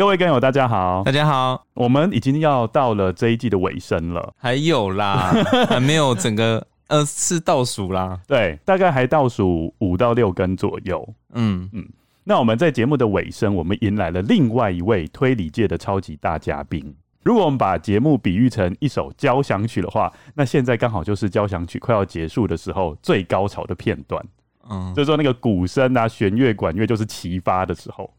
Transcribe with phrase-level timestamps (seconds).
[0.00, 5.30] 各位根友，大家好，大家好，我们已经要到了这一季的尾声了，还有啦，
[5.68, 11.68] 还没有整个呃是倒数啦，对，大概还倒数五到六根左右，嗯。
[11.74, 11.86] 嗯。
[12.24, 16.96] 那我们在节目的尾声，我们迎来了另外一位推理界的超级大嘉宾。
[17.22, 24.24] 如果我们把节目比喻成一首交响曲的话，那现在刚好就是交响曲快要结束的时候最高潮的片段，
[24.70, 28.10] 嗯，就是说那个鼓声啊、弦乐、管乐就是齐发的时候。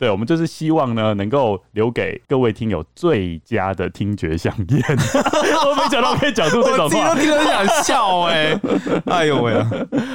[0.00, 4.82] 对，我们就是希望呢，能够留给各位听友最佳的听觉饗宴。
[5.68, 8.60] 我没想到可以讲出这种话，我自己都听得想笑哎、欸！
[9.04, 9.62] 哎呦喂！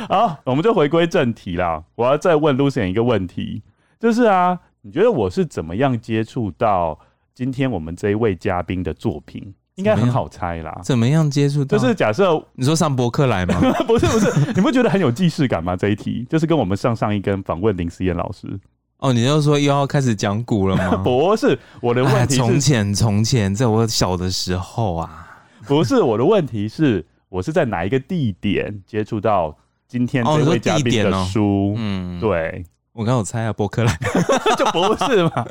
[0.09, 1.83] 好，我们就回归正题啦。
[1.93, 3.61] 我要再问 Lucien 一个问题，
[3.99, 6.97] 就是啊，你觉得我是怎么样接触到
[7.35, 9.53] 今天我们这一位嘉宾的作品？
[9.75, 10.75] 应该很好猜啦。
[10.83, 11.77] 怎么样接触到？
[11.77, 13.61] 就是假设你说上博客来吗？
[13.85, 15.75] 不是不是，你不觉得很有既视感吗？
[15.75, 18.59] 这一题就是跟我们上上一根访问林思燕老师。
[18.99, 20.97] 哦，你就说又要开始讲古了吗？
[21.03, 25.27] 不是，我的问题是从前从前，在我小的时候啊，
[25.67, 29.55] 不是我的问题是，我是在哪一个地点接触到
[29.87, 31.73] 今天这位嘉宾的书？
[31.73, 33.93] 哦、嗯，对，我刚有猜啊，博客来。
[34.57, 35.45] 就不是嘛，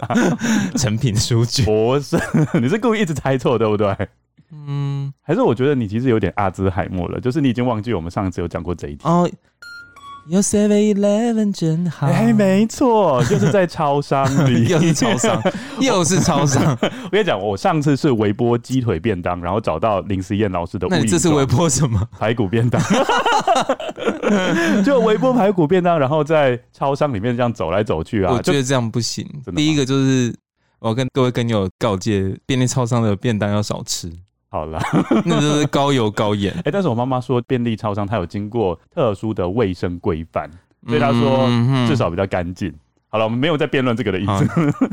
[0.77, 1.62] 成品书局。
[1.64, 2.19] 不是，
[2.61, 3.95] 你是故意一直猜错对不对？
[4.51, 9.29] 嗯，还是我觉得你其实有点阿兹海默了，就是你已经忘记我们上次有讲过这一题哦。
[10.27, 15.42] 有 Seven Eleven 真好，哎、欸，没错，就是在超商里， 又是超商，
[15.80, 16.77] 又是超商。
[16.80, 20.86] 我跟你讲，我上次是微波鸡腿便当，然后找到林思燕老师的。
[20.89, 22.01] 那你这是微波什么？
[22.18, 22.80] 排骨便当。
[24.83, 28.33] 就微波排骨便当，然后在超商里面这样走来走去啊。
[28.33, 29.29] 我觉得这样不行。
[29.55, 30.34] 第一个就是
[30.79, 34.11] 我跟各位跟友告诫，便利超商的便当要少吃。
[34.55, 34.79] 好了，
[35.27, 36.55] 那就是高油高盐。
[36.59, 40.48] 哎、欸，但是我妈妈说便利超商它有经过特殊的卫生规范，
[40.87, 41.48] 所以她说
[41.89, 42.73] 至少比较干净。
[43.09, 44.45] 好了，我们没有在辩论这个的意思。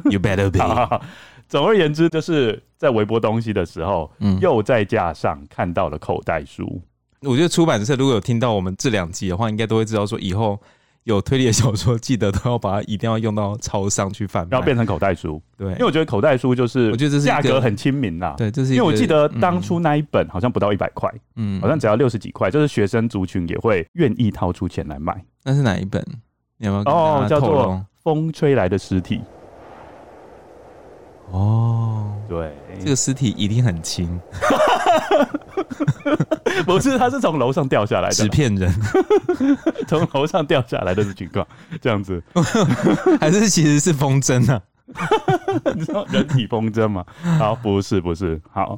[0.09, 0.57] You better be。
[0.65, 1.01] 好好好，
[1.47, 6.81] 总而言之，就是在微波东西的时候，嗯、又在架上看到了口袋书。
[7.21, 10.59] 我觉得出版社如果有听到我们这两集的话，应该都会知道说以后。
[11.03, 15.41] 有推理的小说，记得都要把它一定要用到超商去贩卖，要变成口袋书。
[15.57, 18.35] 对，因为我觉得口袋书就是，我觉得这是价格很亲民啦。
[18.37, 25.19] 对，这是因为我记得当初那一本好像不到一百块，嗯，好像只要六十几块，就是学生族群也会愿意掏出钱来买。
[25.43, 26.05] 那是哪一本？
[26.57, 27.67] 你有没有哦，叫做
[28.03, 29.17] 《风吹来的尸体》。
[31.31, 34.19] 哦，对，这个尸体一定很轻。
[36.65, 38.71] 不是，他是从楼上掉下来的，纸片人，
[39.87, 41.47] 从楼上掉下来的情况，
[41.81, 42.21] 这样子，
[43.19, 44.61] 还是其实是风筝呢？
[45.73, 47.05] 你知道人体风筝吗？
[47.39, 48.39] 好，不是，不是。
[48.51, 48.77] 好，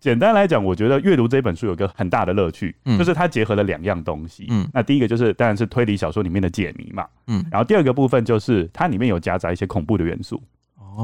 [0.00, 4.46] 简单来讲，我觉得阅读这本书有个很大的乐趣，嗯、就是它结合了两样东西。
[4.48, 7.04] 嗯，那第一个就是当然是推理小说里面的解谜嘛。
[7.26, 10.42] 嗯，然后第二个部分就是它里面有夹杂一些恐怖的元素。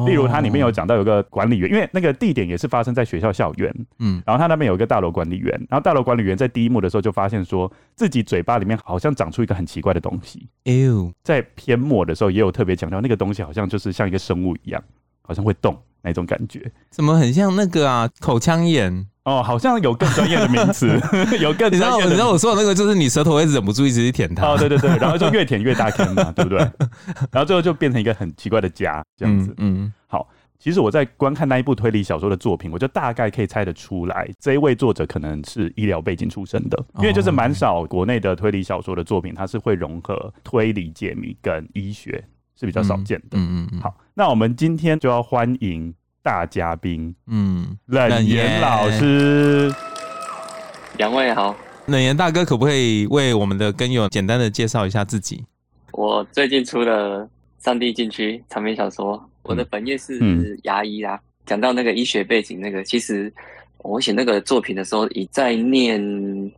[0.06, 14.82] 例如，它里面有讲到有个管理员，因为那个地点也是发生在学校校园，嗯，然后他那边有一个大楼管理员，然后大楼管理员在第一幕的时候就发现说自己嘴巴里面好像长出一个很奇怪的东西，哎呦，在篇末的时候也有特别强调那个东西好像就是像一个生物一样，
[15.22, 18.08] 好像会动那种感觉，怎么很像那个啊？
[18.20, 19.06] 口腔炎。
[19.24, 20.86] 哦，好像有更专业的名词，
[21.42, 22.00] 有更你知道。
[22.00, 24.46] 你知道我说的那个，就是你舌头会忍不住一直去舔它。
[24.46, 26.58] 哦，对对对，然后就越舔越大坑嘛，对不对？
[27.32, 29.52] 然后最后就变成一个很奇怪的家这样子。
[29.58, 30.28] 嗯，嗯好，
[30.60, 42.22] 其实我在观看那一部推理小说的作品，我就大概可以猜得出来，这一位作者可能是医疗背景出身的，因为就是蛮少国内的推理小说的作品，它是会融合推理解谜跟医学，
[42.54, 43.30] 是比较少见的。
[43.36, 43.80] 嗯嗯嗯。
[43.80, 45.94] 好，那我们今天就要欢迎。
[46.22, 49.72] 大嘉宾，嗯，冷言老师，
[50.96, 51.54] 两位好，
[51.86, 55.44] 冷言大哥，可不可以为我们的根友简单的介绍一下自己？
[55.92, 57.20] 我最近出了
[57.64, 61.20] 《上帝禁区》长篇小说，嗯、我的本业是牙医啦。
[61.44, 63.32] 讲、嗯、到那个医学背景，那个其实
[63.78, 66.02] 我写那个作品的时候，已在念，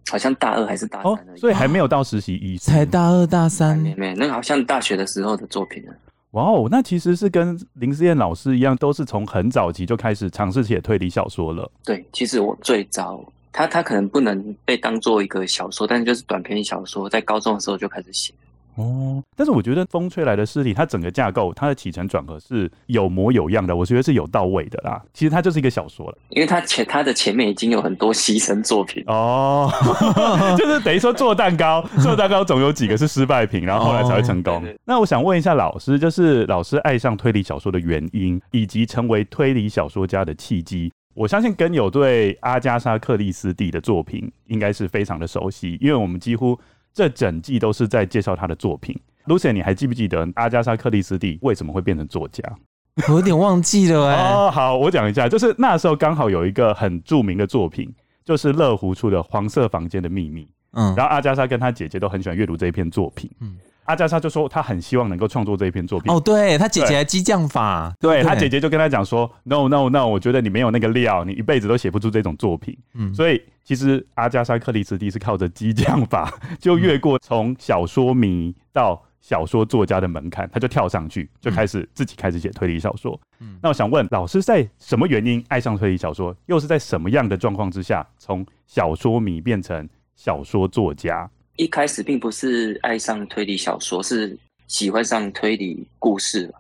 [0.08, 5.92] 好像大二还是大三、哦，所以还没有到实习医生，才大二大三，没没，那个好像大学的时候的作品了。
[6.32, 11.70] 哇哦，那其实是跟林思燕老师一样，都是从很早期就开始尝试写推理小说了。
[11.84, 18.34] 对，其实我最早，他他可能不能被当做一个小说，但是就是短篇小说，在高中的时候就开始写。
[18.78, 25.02] 哦，但是我觉得《风吹来的尸体》它整个架构，它的起承转合是有模有样的，我觉得是有到位的啦。
[25.12, 29.68] 其实它就是一个小说了，因为它前它的前面已经有很多牺牲作品哦，
[30.56, 34.62] 就是等于说做蛋糕，做蛋糕总有几个是失败品，然后后来才会成功。
[34.84, 40.92] 那我想问一下老师，就是老师爱上推理小说的原因，以及成为推理小说家的契机。
[41.14, 46.56] 我相信跟友对阿加莎·克里斯蒂的作品应该是非常的熟悉，因为我们几乎。
[46.92, 48.98] 这整季都是在介绍他的作品。
[49.26, 52.42] Lucien，你还记不记得阿加莎·克里斯蒂为什么会变成作家？
[53.08, 54.32] 我有点忘记了哎、欸。
[54.34, 57.92] 哦，好，我讲一下，就是那时候刚好有一个很著名的作品，
[58.24, 60.44] 就是乐湖出的《黄色房间的秘密》。
[60.72, 63.30] 嗯，然后阿加莎跟她姐姐都很喜欢阅读这一篇作品。
[63.40, 63.56] 嗯。
[63.88, 66.12] 阿加莎就说，他很希望能够创作这一篇作品。
[66.12, 72.76] 哦，对，他姐姐还激将法，对，他姐姐就跟他讲说，no no no，我觉得你没有那个料，你一辈子都写不出这种作品。
[72.92, 76.30] 嗯，所以其实阿加莎·克里斯蒂是靠着激将法，
[76.60, 83.18] 就越过从小说迷到小说作家的门槛，他就跳上去，就开始自己开始写推理小说。
[83.40, 86.36] 嗯，那我想问老师，在什么原因爱上推理小说？
[86.44, 91.30] 又是在什么样的状况之下，从小说迷变成小说作家？
[91.58, 94.38] 一开始并不是爱上推理小说，是
[94.68, 96.54] 喜欢上推理故事了。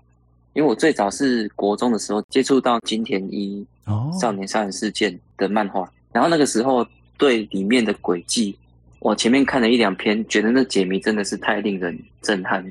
[0.54, 3.64] 因为我最早是国中的时候接触到金田一
[4.20, 6.84] 《少年杀人事件》的漫画，然后那个时候
[7.16, 8.58] 对里面的轨迹，
[8.98, 12.64] 我前面看了一两篇，觉得那解谜真的是太令人震撼，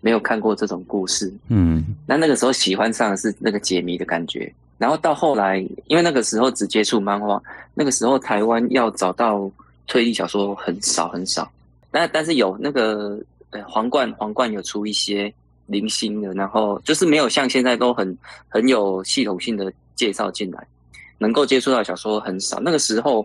[0.00, 1.30] 没有看过这种故事。
[1.48, 4.50] 嗯，那那个时候喜欢上的是那个解谜的感觉。
[4.78, 7.42] 然后到后来，因为那个时候只接触漫画，
[7.74, 9.50] 那个时候台湾要找到
[9.86, 11.50] 推理小说很少很少。
[11.94, 13.16] 但但是有那个
[13.50, 15.32] 呃皇冠皇冠有出一些
[15.66, 18.18] 零星的，然后就是没有像现在都很
[18.48, 20.66] 很有系统性的介绍进来，
[21.18, 22.58] 能够接触到小说很少。
[22.58, 23.24] 那个时候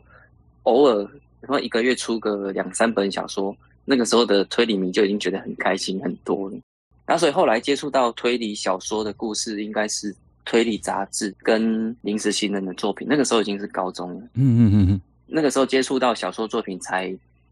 [0.63, 1.01] 偶尔
[1.41, 3.55] 然后一个月出个两三本小说，
[3.85, 6.55] 那个时候的推理迷就已经觉得很开心很多了。
[7.07, 13.07] 然后所以后来接触到推理小说的故事，应该是推理杂志跟临时新人的作品。
[13.09, 17.11] 那个时候已经是高中了，嗯嗯嗯嗯，那个时候接触到小说作品才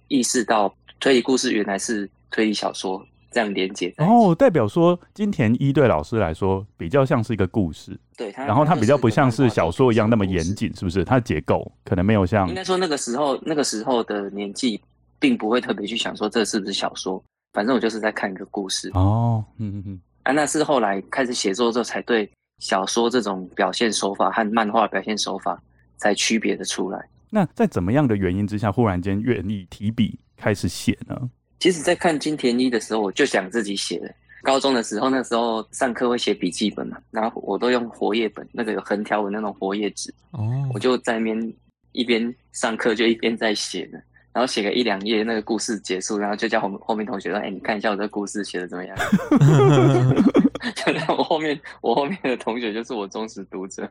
[0.09, 0.71] 意识到。
[0.99, 11.03] 推理故事原来是推理小说这样连接，哦，代表说金田一对老师来说比较像是一个故事，对，然后它比较不像是小说一样那么严谨，是不是？
[11.03, 14.81] 它的结构可能没有像，应该说那个时候那个时候的年纪，
[15.19, 17.23] 并不会特别去想说这是不是小说，
[17.53, 18.89] 反正我就是在看一个故事。
[18.93, 22.27] 哦，嗯嗯嗯，啊，那是后来开始写作之后，才对
[22.59, 25.61] 小说这种表现手法和漫画表现手法
[25.97, 27.07] 才区别的出来。
[27.29, 30.17] 那在怎么样的原因之下，忽然间愿意提笔？
[30.37, 31.29] 开始写呢？
[31.59, 34.09] 其实，在看金田一的时候，我就想自己写了。
[34.43, 40.13] 高中的时候，那时候上课会写笔记本嘛，然后我都用活页本，那个有横条纹那种活页纸。
[40.31, 40.69] 哦。
[40.73, 41.53] 我就在那边
[41.91, 43.99] 一边上课，就一边在写呢。
[44.31, 48.95] 然后写个一两页，那个故事结束，然后就叫后后面同学说：“哎、欸，你看一下我这个故事写的怎么样？”
[50.77, 53.89] 就让我后面，我后面的同学就是我忠实读者。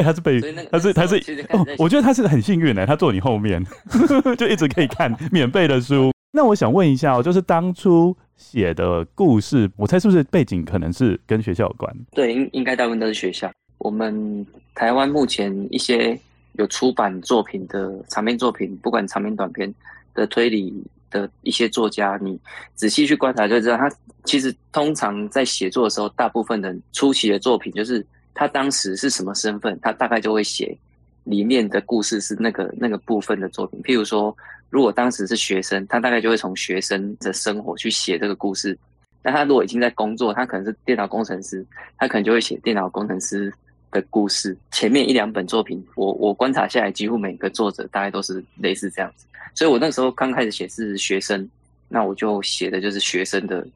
[0.00, 1.16] 欸、他是被，他是他是，
[1.50, 3.64] 哦，我觉得他是很幸运的，他坐你后面，
[4.36, 6.10] 就一直可以看 免费的书。
[6.32, 11.92] 那我想问一下哦，就是当初写的故事，我猜是不是背景可能是跟学校有关？
[12.12, 13.50] 对，应应该大部分都是学校。
[13.78, 16.18] 我们台湾目前一些
[16.52, 19.72] 有出版作品的长篇作品，不管长篇短篇
[20.14, 20.72] 的推理
[21.10, 22.38] 的一些作家，你
[22.74, 23.90] 仔细去观察就知道，他
[24.24, 28.06] 其实通常在写作的时候，大部分的初期的作品就是。
[28.34, 29.78] 他当时是什么身份？
[29.82, 30.76] 他大概就会写
[31.24, 33.80] 里面的故事是那个那个部分的作品。
[33.82, 34.34] 譬如说，
[34.68, 38.76] 如果当时是学生，他大概就会从学生的生活去写这个故事。
[39.22, 41.64] 那他如果已经在工作，他可能是电脑工程师，
[41.98, 43.52] 他可能就会写电脑工程师
[43.90, 44.56] 的故事。
[44.70, 49.26] 前面一两本作品，我我观察下来，几乎每个作者大概都是类似这样子。
[49.54, 51.46] 所以我那时候刚开始写是学生，
[51.88, 53.66] 那我就写的就是学生的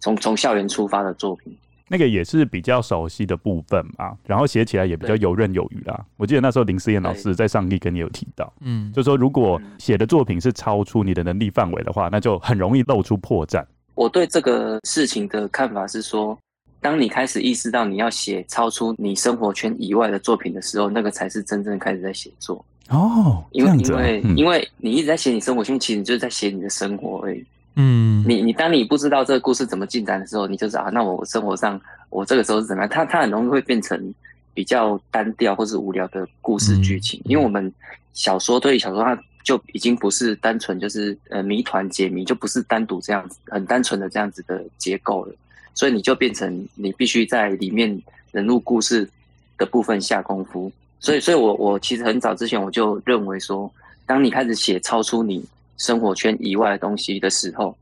[0.00, 1.56] 从从校园出发的作品。
[1.88, 6.04] 那个也是比较熟悉的部分嘛，然后写起来也比较游刃有余啦。
[6.16, 13.64] 我记得那时候林思燕老师在上一跟你有提到，嗯，就说如果写的作品是超出你的能力范围的话，那就很容易露出破绽。
[13.94, 16.38] 我对这个事情的看法是说，
[16.80, 22.64] 当你开始意识到你要写超出你生活圈以外的作品的时候，那个才是真正开始在写作。
[22.90, 27.44] 哦，因为因为、嗯、因为你一直在写你生活圈，其实你就是在写你的生活而已。
[27.80, 31.80] 嗯，你你当你不知道这个故事怎么进展的时候，你就知道啊，那我生活上
[32.10, 32.90] 我这个时候是怎么样？
[32.90, 34.12] 它它很容易会变成
[34.52, 37.72] 比较单调或是无聊的故事剧情，嗯、因为我们
[38.14, 45.34] 小说推理小说它就已经不是单纯就是呃谜团解谜，就不是单独这样子很单纯的这样子的结构了，
[45.72, 49.08] 所以你就变成你必须在里面人物故事
[49.56, 50.72] 的部分下功夫。
[50.98, 53.72] 所以，所以我我其实很早之前我就认为说，
[54.04, 55.44] 当你开始写超出你。
[55.78, 57.74] 生活圈以外的东西的时候，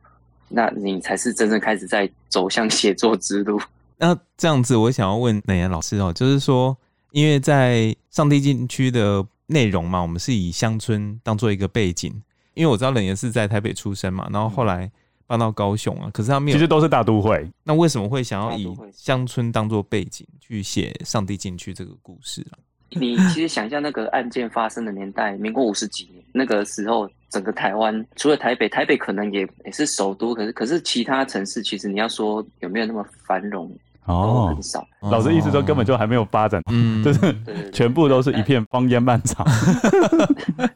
[0.49, 3.61] 那你才是真正开始在走向写作之路。
[3.99, 6.77] 那这样子，我想要问冷言老师哦，就是说，
[7.11, 12.13] 因为在上帝禁区的内容嘛，我们是以乡村当做一个背景，
[12.55, 14.91] 因为我知道冷岩是在台北出生嘛，然后后来
[15.27, 17.51] 搬到高雄啊，可是他没有，其实都是大都会。
[17.65, 22.59] 那为什么会想要以乡村当做背景去写上帝禁区这个故事啊？
[22.91, 33.71] 你其实想一下，那个案件发生的年代，民国五十几年，那个时候，整个台湾除了台北，台北可能也也是首都，可是可是其他城市，其实你要说有没有那么繁荣，
[34.05, 34.87] 哦，很少。
[35.01, 37.35] 老师意思说根本就还没有发展，嗯，就是
[37.73, 39.45] 全部都是一片荒烟漫草。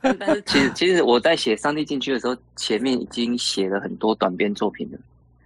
[0.00, 4.98] 但，但是其实其实我在写《上帝禁区》的时候，前面已经写了很多短篇作品了，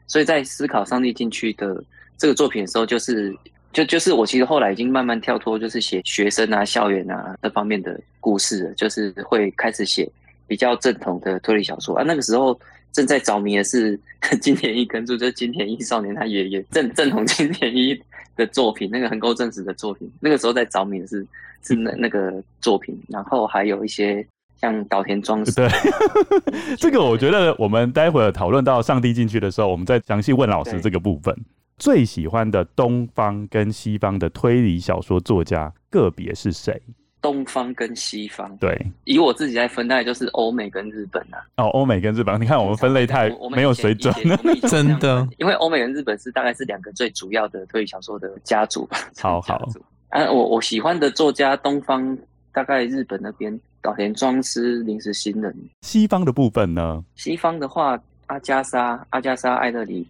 [0.07, 1.83] 所以在思考《上帝禁区》的
[2.17, 3.37] 这个作品的时候，就是。
[3.75, 10.09] 就就是我其实后来已经慢慢跳脱，就是写学生啊、校园啊这方面的故事了，就是会开始写
[10.47, 12.03] 比较正统的推理小说啊。
[12.03, 12.59] 那个时候
[12.93, 13.99] 正在着迷的是
[14.41, 18.01] 金田一耕助，就是金田一少年他爷爷正正统金田一
[18.37, 20.11] 的作品，那个横沟正史的作品。
[20.21, 21.27] 那个时候在着迷的是
[21.63, 24.27] 是那那个作品，然后还有一些
[24.61, 25.53] 像岛田庄司。
[25.55, 25.69] 对，
[26.79, 31.37] 这个我觉得我们待会儿讨论到上帝进去的时候，我们再详细问老师这个部分。
[31.77, 36.81] 最喜欢的东方跟西方的推理小说作家个别是谁？
[37.25, 41.41] 东方跟西方，对，以我自己来分，大概就是欧美跟日本啊。
[41.57, 44.15] 哦，欧美跟日本，你看我们分类太没有水准，
[44.69, 45.27] 真的。
[45.39, 48.99] 因为欧美跟日本是大概是两个最主要的推理小说的家族吧。
[49.19, 49.67] 好好。
[50.11, 52.15] 啊，我我喜欢的作家，东方
[52.53, 55.57] 大概日本那边岛田庄司、临时新人。
[55.81, 57.03] 西方的部分呢？
[57.15, 57.99] 西方的话。
[58.27, 60.07] 阿加莎、阿加莎·艾勒里，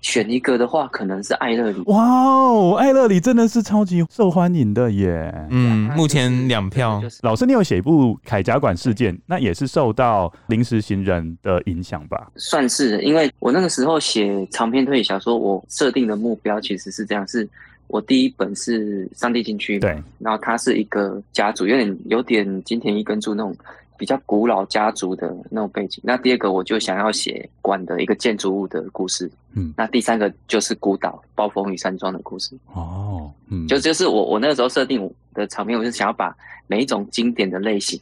[0.00, 1.82] 选一个的话，可能是艾勒里。
[1.86, 5.32] 哇哦，艾勒里真的是超级受欢迎的耶！
[5.50, 7.02] 嗯，目前两票。
[7.22, 12.30] 老师，你有写一部《铠甲馆事件》，那也是受到《临时行人》的影响吧？
[12.36, 17.48] 算是，因为我那个时候写长篇推理小说，我设定的目标其实是这样：是
[17.88, 23.54] 我第一本是《上帝禁区》，对，然后它是一个家族，有点有点金田一耕助那种。
[23.98, 26.00] 比较古老家族的那种背景。
[26.04, 29.30] 那第二个，我就想要写馆的一个建筑物的故事。
[29.54, 32.56] 嗯，那第三个就是孤岛暴风雨山庄的故事。
[32.72, 36.34] 哦，嗯，就就是我我那个时候设定的场面，我就想要把
[36.68, 38.00] 每一种经典的类型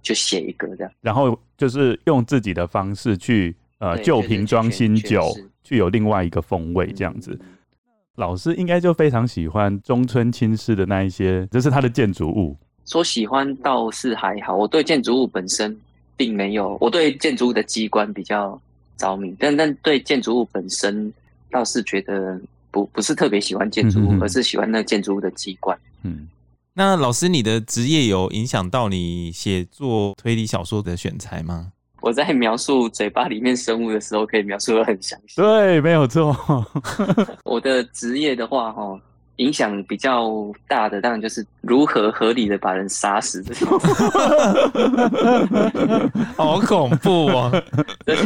[0.00, 7.36] 就写一个这样，然后就是用自己的方式去呃旧瓶装新酒，去有另外一个风味这样子。
[7.40, 7.46] 嗯，
[8.14, 12.56] 老师应该就非常喜欢中村青司的那一些，这，就是他的建筑物。
[12.86, 15.76] 说喜欢倒是还好，我对建筑物本身
[16.16, 18.60] 并没有，我对建筑物的机关比较
[18.96, 21.12] 着迷，但但对建筑物本身
[21.50, 25.78] 倒是觉得不不是特别喜欢建筑物，嗯，而是喜欢那建筑物的机关。
[26.02, 26.28] 嗯，
[26.74, 31.72] 那老师，你的职业有影响到你写作推理小说的选材吗？
[32.00, 35.40] 我在描述嘴巴里面生物的时候，可以描述的很详细。
[35.40, 36.36] 对，没有错。
[37.44, 39.00] 我的职业的话，哈。
[39.42, 40.30] 影响比较
[40.68, 43.78] 大的，当然就是如何合理的把人杀死这种，
[46.36, 47.50] 好恐怖啊！
[48.06, 48.16] 对，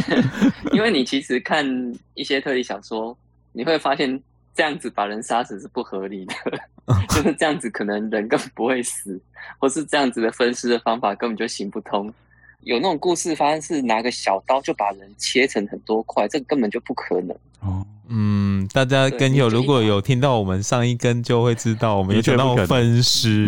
[0.71, 1.65] 因为你其实看
[2.13, 3.17] 一些推理小说，
[3.51, 4.19] 你会发现
[4.53, 6.33] 这样子把人杀死是不合理的，
[7.09, 9.19] 就是这样子可能人根本不会死，
[9.57, 12.13] 或是这样子的分尸的方法根本就行不通。
[12.67, 17.31] 有那种故事发生是拿个小刀就把人切成很多块，这个根本就不可能。
[17.61, 23.47] 哦，嗯，大家跟友如果有听到我们上一根就会知道，我们有讲到分尸。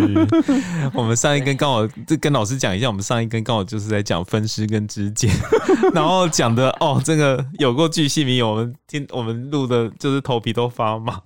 [0.96, 5.28] 我们上一根刚好就跟老师讲一下，我们上一根刚好就是在讲分尸跟肢解，
[5.94, 11.22] 然后讲的哦，这个有过巨细靡，我们听我们录的就是头皮都发麻。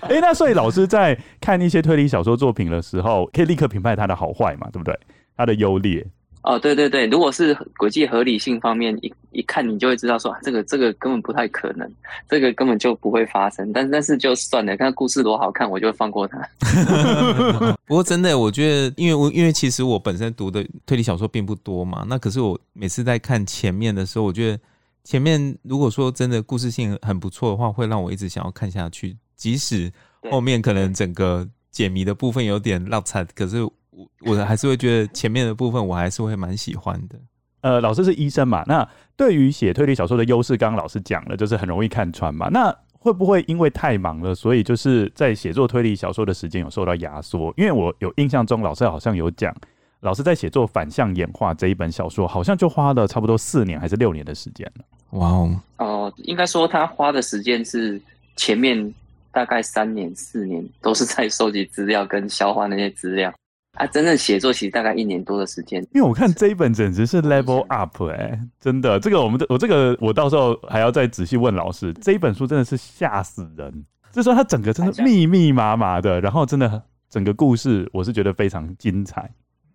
[0.00, 4.68] 哎、欸，那所以老师在看一些推理小说作品的时候，可以立刻评判它的好坏嘛？
[4.72, 4.98] 对不对？
[5.36, 6.04] 它的优劣。
[6.42, 11.88] 哦，对对对，如果是轨迹合理性方面，一一看你就会知道说，啊，这个这个根本不太可能，
[12.28, 13.72] 这个根本就不会发生。
[13.72, 16.38] 但但是就算了，看故事多好看，我就会放过它。
[17.86, 24.58] 不过真的，我觉得，因为我因为其实我本身读的推理小说并不多嘛，那可是我每次在看前面的时候，我觉得
[25.04, 29.92] 前面如果说真的故事性很不错的话，会让我一直想要看下去，即使
[30.28, 33.58] 后面可能整个解谜的部分有点落差，可是。
[33.92, 37.16] 我我还是会觉得前面的部分我还是会蛮喜欢的。
[37.60, 42.48] 呃，老师是医生嘛，那对于写推理小说的优势，刚刚老师讲了，就是很容易看穿嘛。
[42.48, 47.54] 那会不会因为太忙了，所以就是在写作推理小说的时间有受到压缩？
[47.56, 49.54] 因为我有印象中，老师好像有讲，
[50.00, 54.84] 老师在写作《反向演化》这一本小说，好像就花了差不多四年还是六年的时间了。
[55.18, 55.60] 哇哦！
[55.78, 58.00] 哦，应该说他花的时间是
[58.34, 58.92] 前面
[59.30, 63.32] 大概三年四年都是在收集资料跟消化那些资料。
[63.74, 65.82] 啊，真正写作其实大概一年多的时间。
[65.94, 71.90] 因为我看这一本简直是 level up 哎、欸，真的，这个我们这我这个我到时候还要再仔细问老师。
[71.94, 79.30] 这一本书真的是吓死人，就是说它整个真的密密麻麻的，然后真的整个故事我是觉得非常精彩。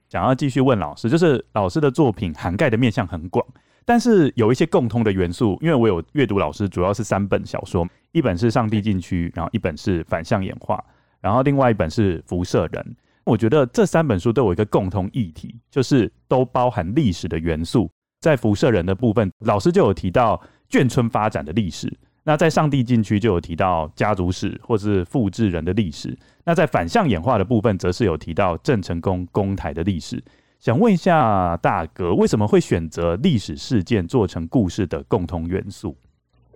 [0.10, 3.44] 想要继续问老师，就是老师的作品涵盖的面向很广，
[3.84, 10.78] 但是有一些共通的元素，因为我有阅读老师主要是三本小说，一本是《上帝禁区》，然后一本是《反向演化》，
[11.20, 12.84] 然后另外一本是《辐射人》。
[13.28, 17.92] 我觉得这三本书都有一个共同议题，就是都包含历史的元素。
[18.22, 21.88] 在《辐射人》的部分，老师就有提到眷村发展的历史；
[22.24, 26.18] 那在《上帝禁区》就有提到家族史或是复制人的历史。
[26.46, 30.24] 那在反向演化的部分，则是有提到郑成功攻台的历史。
[30.60, 35.96] 想问一下大哥，为什么会选择历史事件做成故事的共同元素？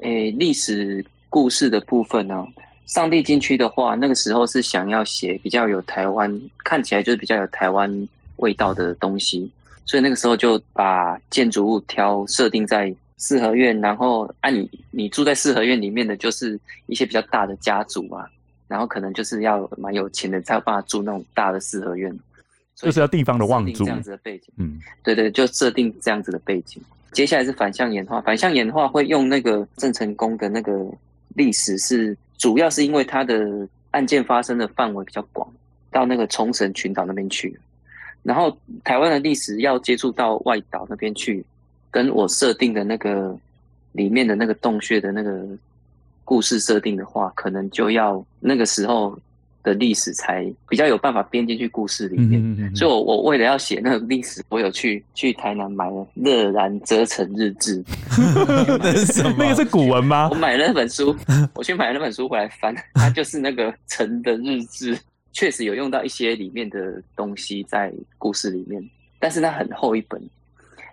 [0.01, 2.48] 诶、历史故事的部分呢、
[2.91, 9.50] 上帝禁区的话，那个时候是想要写比较有台湾，看起来就是比较有台湾味道的东西，
[9.86, 18.29] 所以那个时候就把建筑物挑设定在四合院，然后按、啊、你你住在四合院里面的就是一些比较大的家族啊。
[18.67, 22.17] 然后可能就是要蛮有钱的才有办法住那种大的四合院，
[22.74, 24.48] 就是要地方的望族这样子的背景。
[24.55, 26.81] 嗯，对对，就设定这样子的背景。
[27.12, 30.89] 接下来是反向演化，反向演化会用那个郑成功的那个
[31.36, 35.48] 历史，是主要是因为他的案件发生的范围比较广，
[35.91, 37.57] 到那个冲绳群岛那边去。
[38.24, 41.45] 然后台湾的历史要接触到外岛那边去，
[41.91, 43.38] 跟我设定的那个
[43.91, 45.45] 里面的那个洞穴的那个。
[46.24, 49.19] 故事设定的话，可能就要那个时候
[49.63, 52.41] 的历史才比较有办法编进去故事里面。
[52.41, 57.84] 嗯嗯嗯，所以我，我我为了要写那个历史，我有去去台南买了《乐然遮城日志》。
[58.80, 59.36] 那是什么？
[59.38, 60.30] 那个是古文吗？
[60.32, 61.15] 我买了那本书，
[61.53, 64.98] 我去买了那本书回来翻，它就是那个城的日志，
[65.32, 68.84] 确实有用到一些里面的东西在故事里面，
[69.20, 70.22] 但是它很厚一本。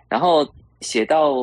[0.07, 0.47] 然后
[0.81, 1.33] 写到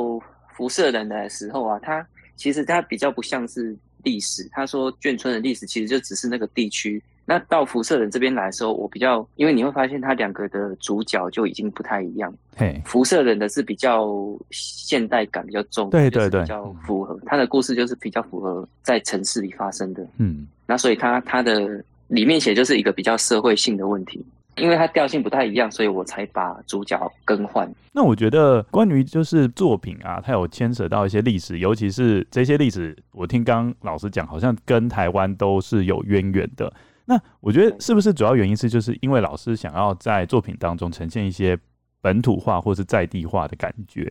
[0.55, 2.07] 辐射人的时候啊，它
[2.37, 3.77] 其实它比较不像是。
[4.05, 7.03] 历史，他说眷村的历史其实就只是那个地区。
[7.27, 12.33] 那到辐射人这边来的时候，我比较，因为你会发现他两个的主角就已经不太一样。
[12.57, 14.09] 嘿，辐射人的是比较
[14.51, 20.07] 现代感比较重，对对对，比较符合他的故事，就是比较符合在城市里发生的。
[20.19, 24.25] 嗯，那所以他他的里面写就是一个比较社会性的问题。
[24.59, 27.71] 因为它调性不太一样，所以我才把主角更换。
[27.93, 36.73] 那我觉得关于就是作品啊，它有牵扯到一些历史，尤其是这些历史，我听刚刚老师讲，好像跟台湾都是有渊源的。
[37.07, 41.59] 那我觉得是不是主要原因是，就是因为老师想要在作品当中呈现一些
[42.03, 44.03] 本土化或是在地化的感觉？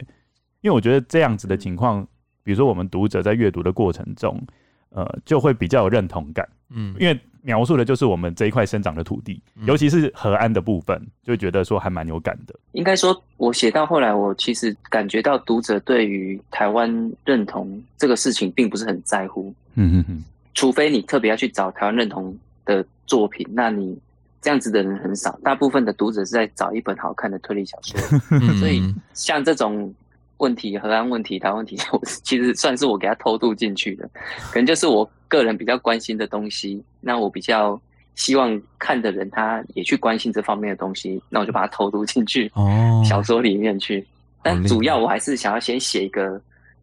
[0.62, 2.02] 因为我觉得这样子的情况，
[2.42, 4.42] 比如说我们读者在阅读的过程中，
[4.90, 6.48] 呃，就会比较有认同感。
[6.70, 7.20] 嗯，因为。
[7.46, 12.56] 描述的就是我们这一块生长的土地，尤其是河安的部分，就觉得说还蛮有感的。
[12.72, 16.90] 应该说，我写到后来，我其实感觉到读者对于台湾
[17.24, 19.54] 认同这个事情并不是很在乎。
[19.76, 20.24] 嗯嗯嗯，
[20.56, 23.98] 除非你特别要去找台湾认同的作品，那你
[24.42, 25.40] 这样子的人很少。
[25.44, 28.00] 大部分的读者是在找一本好看的推理小说，
[28.60, 28.82] 所以
[29.14, 29.94] 像这种。
[30.40, 34.06] 问题，河安问题，台湾问题， 我其实算是我给他偷渡进去的，
[34.52, 36.84] 可能就是我个人比较关心的东西。
[37.00, 37.80] 那我比较
[38.16, 42.52] 希望看的人，他也去关心这方面的东西，那我就把它偷渡进去
[43.08, 44.06] 小说里面去。
[44.44, 46.40] 但主要我还是想要先写一个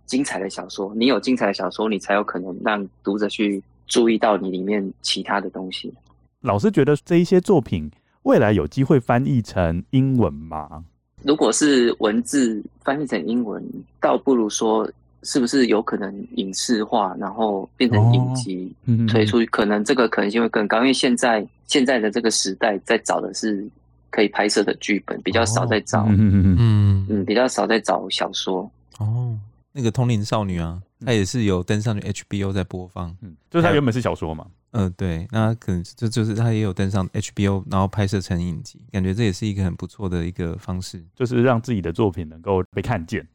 [0.06, 0.90] 精彩的小说。
[0.96, 3.62] 你有精彩的小说，你才有可能让读者去
[3.92, 5.92] 注意到你里面其他的东西。
[6.40, 7.90] 老师觉得这一些作品
[8.22, 10.82] 未来有机会翻译成英文吗？
[11.22, 13.62] 如果是文字翻译成英文，
[14.00, 14.90] 倒不如说
[15.24, 18.74] 是不是有可能影视化，然后变成影集
[19.06, 20.78] 推出，可能这个可能性会更高。
[20.78, 23.68] 因为现在现在的这个时代，在找的是
[24.08, 28.68] 可以拍摄的剧本，比较少在找，嗯嗯，比较少在找小说。
[28.98, 29.36] 哦，
[29.72, 34.46] 那个《通灵少女》啊，她也是有登上去 HBO 在播放，嗯，就是它原本是小说嘛。
[34.72, 43.26] 嗯、呃，对，那可能这就是她也有登上 HBO，然后拍摄成影集，感觉这也是一个很不错的一个方式，就是让自己的作品能够被看见。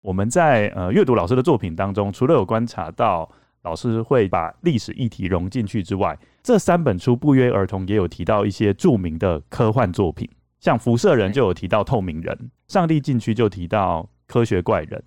[0.00, 3.30] 我们在呃阅读老师的作品当中，除了有观察到
[3.62, 10.28] 老师会把历史议题融进去之外，这三本书不约而同也有提到一些著名的科幻作品，
[10.60, 12.36] 像《辐射人》就有提到《透明人》，
[12.68, 15.00] 《上帝禁区》就提到《科学怪人》，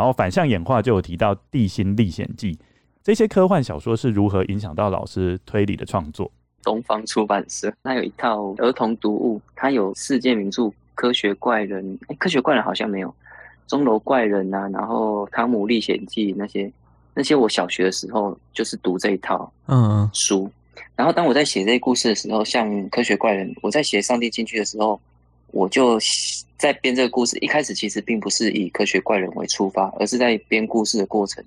[0.00, 2.54] 然后《反向演化》就有提到《地心历险记》。
[3.04, 6.32] 这些科幻小说是如何影响到老师推理的创作？
[6.62, 10.62] 东方出版社它有一套儿童读物，它有世界名著
[10.94, 13.08] 《科学怪人》欸，《科学怪人》好像没有，
[13.66, 16.72] 《钟楼怪人》啊，然后《汤姆历险记》那些，
[17.12, 20.50] 那些我小学的时候就是读这一套嗯书，
[20.96, 24.98] 然后当我在写这些故事的时候，像科学怪人，我在写上帝进去的时候，
[25.52, 25.98] 我就
[26.56, 27.36] 在编这个故事。
[27.38, 31.44] 一开始其实并不是以科学怪人为出发，而是在编故事的过程，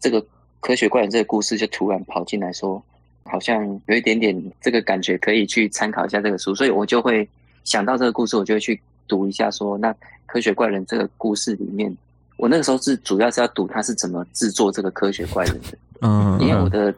[0.00, 0.24] 这个
[0.60, 2.82] 科学怪人这个故事就突然跑进来说，
[3.24, 7.28] 好像有一点点这个感觉，可以去参考一下这个书，所以我就会
[7.64, 9.94] 想到这个故事，我就会去读一下说，说那
[10.26, 11.96] 科学怪人这个故事里面。
[12.38, 16.94] 我那个时候是主要是要读他是怎么制作这个科学怪人的，嗯，因为我的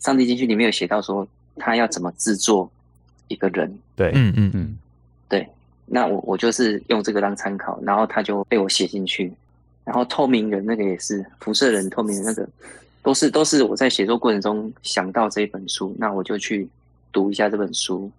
[0.00, 2.70] 上帝禁区里面有写到说他要怎么制作
[3.28, 4.76] 一个人，对，嗯嗯嗯，
[5.30, 5.48] 对，
[5.86, 9.32] 那我我就是用这个当参考，然后他就被我写进去，
[9.84, 12.48] 然后透明人那个也是辐射人透明人那个，
[13.02, 16.68] 都是都是我在写作过程中想到这一本书，那我就去
[17.12, 18.10] 读一下这本书，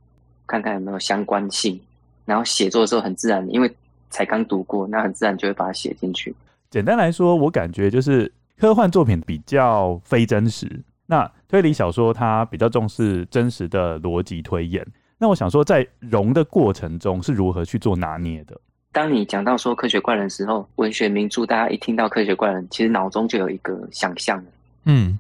[0.45, 1.80] 看看有没有相关性，
[2.26, 3.73] 然后写作的时候很自然，因为
[4.10, 6.36] 才刚读过，那很自然就会把它写进去。
[6.69, 10.69] 简单来说，我感觉就是科幻作品比较非真实，
[11.08, 14.86] 那推理小说它比较重视真实的逻辑推演。
[15.23, 18.59] 那我想说，在融的过程中是如何去做拿捏的？
[18.91, 24.43] 当你讲到说科学怪人的时候，文学名著大家一听到科学怪人，其实脑中就有一个想象。
[24.83, 25.17] 嗯，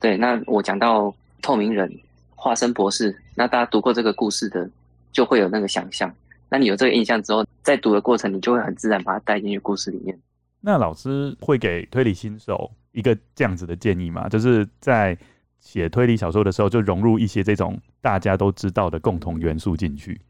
[0.00, 0.16] 对。
[0.16, 1.88] 那我讲到透明人、
[2.34, 4.68] 化身博士，那大家读过这个故事的，
[5.12, 6.12] 就会有那个想象。
[6.48, 10.18] 那你有这个印象之后，在读的过程，你就会很自然把它带进去故事里面。
[10.60, 14.28] 那老师会给推理新手一个这样子的建议吗？
[14.28, 15.16] 就是在
[15.60, 20.20] 写推理小说的时候，就融入一些这种大家都知道的共同元素进去。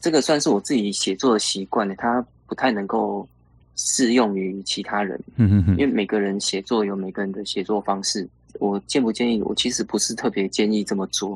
[0.00, 3.26] 这个算是我自己写作的习惯，它不太能够
[3.76, 5.18] 适用于其他人。
[5.38, 8.28] 因为每个人写作有每个人的写作方式。
[8.60, 9.42] 我建不建议？
[9.42, 11.30] 我其实不是特别建议这么做，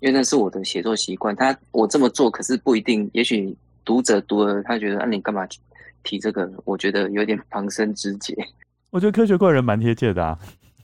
[0.00, 1.36] 因为那是我的写作习惯。
[1.36, 3.08] 他我这么做，可是不一定。
[3.12, 5.46] 也许读者读了，他觉得啊，你干嘛？
[6.04, 8.34] 提这个，我觉得有点旁生枝节。
[8.90, 10.38] 我觉得科学怪人蛮贴切的啊，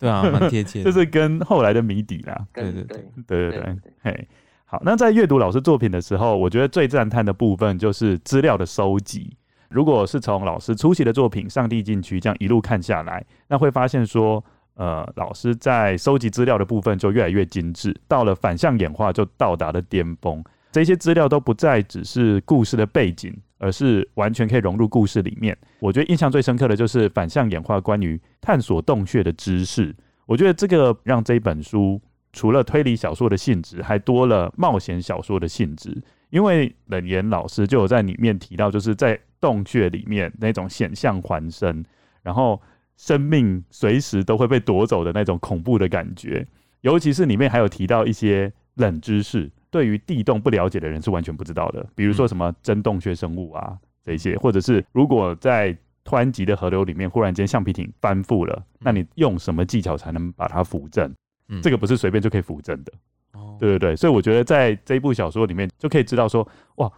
[0.05, 2.47] 对啊， 蛮贴切，就是跟后来的谜底啦。
[2.53, 4.29] 对对对对对对，嘿，
[4.67, 4.79] 好。
[4.85, 9.35] 那在阅读老师作品的时候，我觉得最赞叹的部分就是资料的收集。
[9.71, 20.45] 如果是从老师初期的作品《上帝禁区》这样一路看下来，那会发现说，呃，老师在收集资料的部分就越来越精致，到了反向演化就到达了巅峰。
[20.71, 25.57] 这些资料都不再只是故事的背景，而是完全可以融入故事里面。
[25.81, 29.95] 我觉得印象最深刻的就是反向演化关于探索洞穴的知识。
[30.27, 32.01] 我觉得这个让这本书
[32.33, 36.03] 除了推理小说的性质，还多了冒险小说的性质。
[36.31, 41.85] 因为冷言老师就有在里面提到，就是在洞穴里面那种险象环生，
[42.23, 42.61] 然后
[42.97, 46.45] 生命随时都会被夺走的那种恐怖的感觉。
[46.81, 49.51] 尤其是里面还有提到一些冷知识。
[49.75, 61.13] 对于地洞不了解的人是完全不知道的，比如说什么真洞穴生物啊这些，或者是如果在湍急的河流里面忽然间橡皮艇翻覆了，那你用什么技巧才能把它扶正？
[61.49, 62.93] 嗯，这个不是随便就可以扶正的。
[63.33, 66.89] 哦，对对对，所以我觉得在这一部小说里面就可以知道说，哇，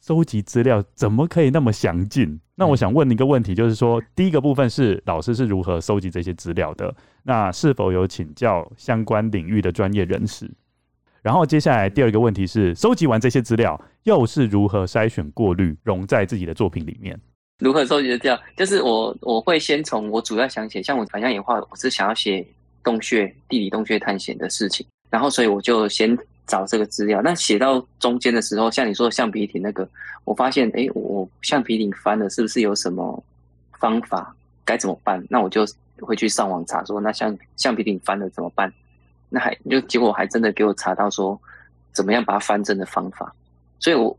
[0.00, 2.40] 收集资料怎么可以那么详尽？
[2.56, 6.92] 那我想问你一个问题，就是说，第一个部分是老师是如何收集这些资料的？
[7.22, 10.50] 那是否有请教相关领域的专业人士？
[11.24, 17.18] 然后接下来第二个问题是，收集完这些资料，又是如何筛选、过滤，融在自己的作品里面？
[17.60, 18.38] 如何收集的资料？
[18.58, 22.46] 就是我我会先从我主要想写，像我反向演化，我是想要写
[22.82, 26.14] 洞穴、地理洞穴探险的事情，然后所以我就先
[26.46, 27.22] 找这个资料。
[27.22, 29.88] 那写到中间的时候，像你说的橡皮艇那个，
[30.24, 33.24] 我发现，哎，我橡皮艇翻了，是不是有什么
[33.80, 34.36] 方法？
[34.66, 35.24] 该怎么办？
[35.30, 35.66] 那我就
[36.00, 38.70] 会去上网查，说那橡橡皮艇翻了怎么办？
[39.28, 41.40] 那还就结果还真的给我查到说，
[41.92, 43.34] 怎么样把它翻正的方法，
[43.78, 44.16] 所以我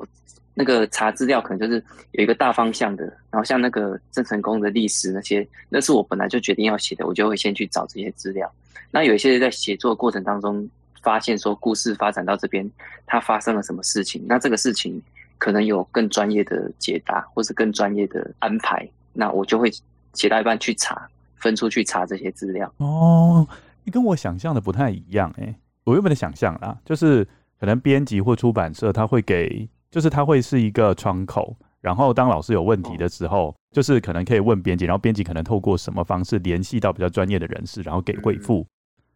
[0.54, 8.50] 那个查资料可能就是有一个大方向的，然后像那个郑成功的历史那些，那是我本来就决定要写的，我就会先去找这些资料。
[8.92, 10.66] 那有一些在写作过程当中
[11.02, 12.70] 发现说，故事发展到这边，
[13.06, 15.02] 它发生了什么事情，那这个事情
[15.38, 19.70] 可能有更专业的解答，或是更专业的安排，那我就会
[20.14, 22.74] 写到一半去查，分出去查这些资料。
[22.78, 23.46] 哦。
[23.86, 27.26] 你跟我想象的不太一样哎、欸，我原本的想象啦，就是
[27.60, 38.66] 可能编辑或出版社他会给，就是他会是一个窗口，然后当老师有问题的时候，就是可能可以问编辑，然后编辑可能透过什么方式联系到比较专业的人士，然后给回复。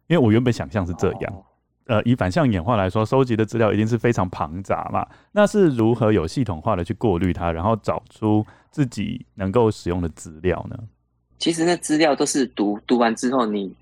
[0.06, 1.32] 因为我原本想象是这样，
[1.86, 10.78] 呃，以反向演化来说，收集的资料一定是非常庞杂嘛，那是如何有系统化的去过滤它，然后找出自己能够使用的资料呢？
[11.38, 13.74] 其实那资料都是读读完之后你。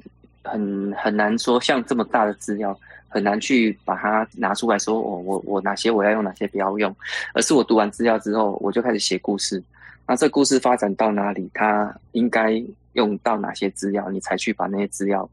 [0.44, 6.94] 很很难说，像这么大的资料，很难去把它拿出来说，哦，我我哪些我要用，哪些不要用，
[7.34, 9.62] 而是我读完资料之后，我就开始写故事。
[10.06, 12.62] 那这故事发展到哪里，它应该
[12.94, 15.28] 用到哪些资料，你才去把那些资料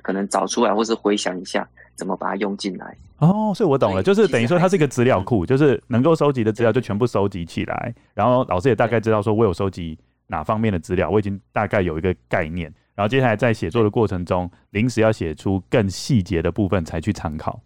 [0.00, 2.96] 可能找出来，或是回想一下怎么把它用进来。
[3.18, 17.60] 哦，所以我懂了，就是等于说它是一个资料库，就是能够收集的资料就全部收集起来，然后老师也大概知道说我有收集哪方面的资料，我已经大概有一个概念，然后接下来在写作的过程中，临时要写出更细节的部分才去参考。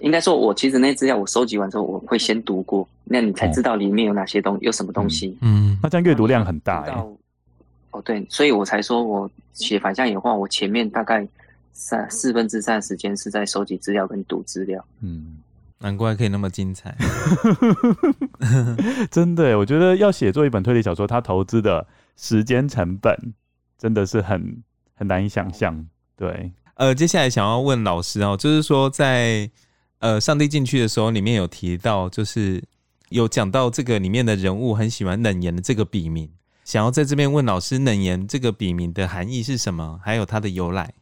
[0.00, 5.38] 应该说，我其实那资料我收集完之后，我会先读过，那你才知道里面有哪些东西，有什么东西。
[5.40, 6.92] 嗯，那这样阅读量很大哎。
[7.92, 11.26] 哦，对，所以我才说我写反向演化，我前面大概。
[11.74, 15.38] 三四分之三的时间是在收集资料跟读资料，嗯，
[15.78, 16.94] 难怪可以那么精彩，
[19.10, 23.16] 真的，我觉得要写作一本推理小说，它投资的时间成本
[23.78, 24.62] 真的是很
[25.02, 25.84] 很难以想象。
[26.16, 29.50] 对，呃，接下来想要问老师哦，就是说在
[29.98, 32.62] 呃上帝进去的时候，里面有提到，就是
[33.08, 36.30] 有讲到这个里面的人物很喜欢冷言的这个笔名，
[36.64, 40.94] 想要在这边问老师，冷言这个笔名的含义是什么，还有它的由来。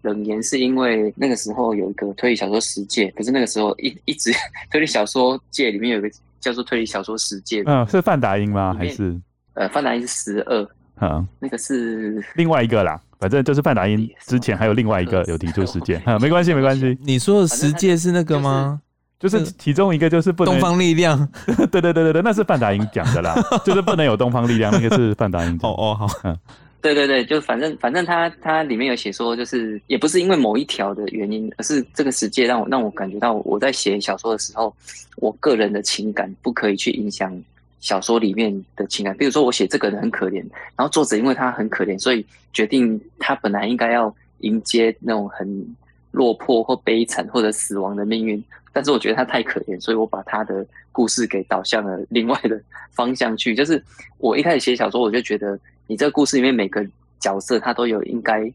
[0.00, 4.32] 冷言是因为那个时候有一个推理小说十界，可是那个时候一一直
[4.70, 8.74] 推理小说界里面有一个叫做推理小说十界，嗯，是范达英吗？
[8.78, 9.20] 还是
[9.54, 10.68] 呃，范达英是十二，
[11.00, 16.94] 嗯，那个是另外一个啦，反正就是范达因之前还有另外一个有提出十诫，嗯，没关系 没关系。
[17.00, 18.78] 你说的十诫是那个吗？
[19.18, 21.26] 就是其中一个就是不能东方力量，
[21.72, 23.34] 对对对对对，那是范达因讲的啦，
[23.64, 25.58] 就是不能有东方力量，那个是范达因。
[25.62, 26.38] 哦哦好，嗯。
[26.82, 34.76] 对对对，就反正反正他他里面有写说，就是也不是因为某一条的原因，而是这个世界让我让我感觉到我在写小说的时候，
[35.16, 37.34] 我个人的情感不可以去影响
[37.84, 39.14] 小说里面的情感。
[39.16, 40.40] 比如说我写这个人很可怜，
[40.74, 45.76] 然后作者因为他很可怜，所以决定他本来应该要迎接那种很
[46.10, 48.42] 落魄或悲惨或者死亡的命运，
[48.72, 52.58] 但是我觉得他太可怜，所以我把他的故事给导向了另外的
[52.90, 53.54] 方向去。
[53.54, 53.80] 就是
[54.16, 55.60] 我一开始写小说，我就觉得。
[55.86, 56.82] 你这个故事里面每个
[57.20, 58.50] 角色他都有应该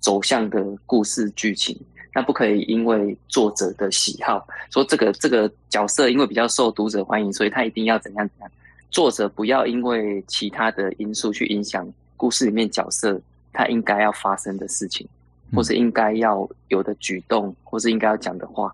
[0.00, 1.78] 走向的故事剧情，
[2.12, 8.50] 那不可以因为作者的喜好说这个这个角色因为比较受读者欢迎，所以他一定要怎样怎样。
[8.92, 11.84] 作者不要因为其他的因素去影响
[12.16, 13.20] 故事里面角色
[13.52, 15.04] 他应该要发生的事情，
[15.52, 18.72] 或是应该要有的举动，或是应该要讲的话。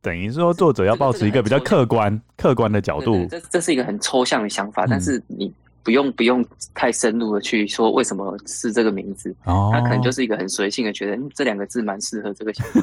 [0.00, 3.26] 等于说作者要保持一个比较客观客观的角度。
[3.26, 5.52] 这这是一个很抽象的想法，但是你。
[5.84, 12.80] 不用不用太深入的去说为什么是这个名字，哦、他可能就是一个很随性的觉得，嗯、这两个字蛮适合这个想法，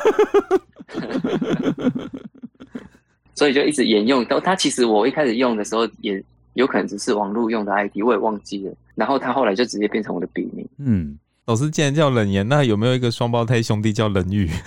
[3.35, 4.25] 所以就一直沿用。
[4.25, 6.21] 到他其实我一开始用的时候，也
[6.59, 8.73] 有可能只是网络用的 ID，我也忘记了。
[8.95, 10.67] 然后他后来就直接变成我的笔名。
[10.77, 14.51] 嗯，老师既然叫冷言，那有没有一个双胞胎兄弟叫冷语？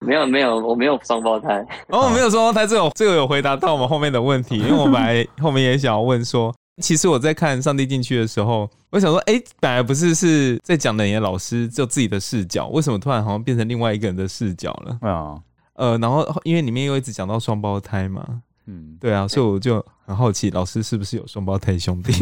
[0.00, 1.62] 没有没有，我没有双胞胎。
[1.88, 14.98] 哦，没有双胞胎，这个这个有回答到我们后面的问题，因为我本来后面也想要问说，其实我在看《上帝进去》的时候，我想说，哎，本来不是是在讲冷言老师就自己的视角，为什么突然好像变成另外一个人的视角了？
[15.08, 15.36] 啊，
[15.82, 18.42] 呃，然后因为里面又一直讲到双胞胎嘛。
[18.66, 22.12] 嗯，对啊，所以我就很好奇，老师是不是有双胞胎兄弟？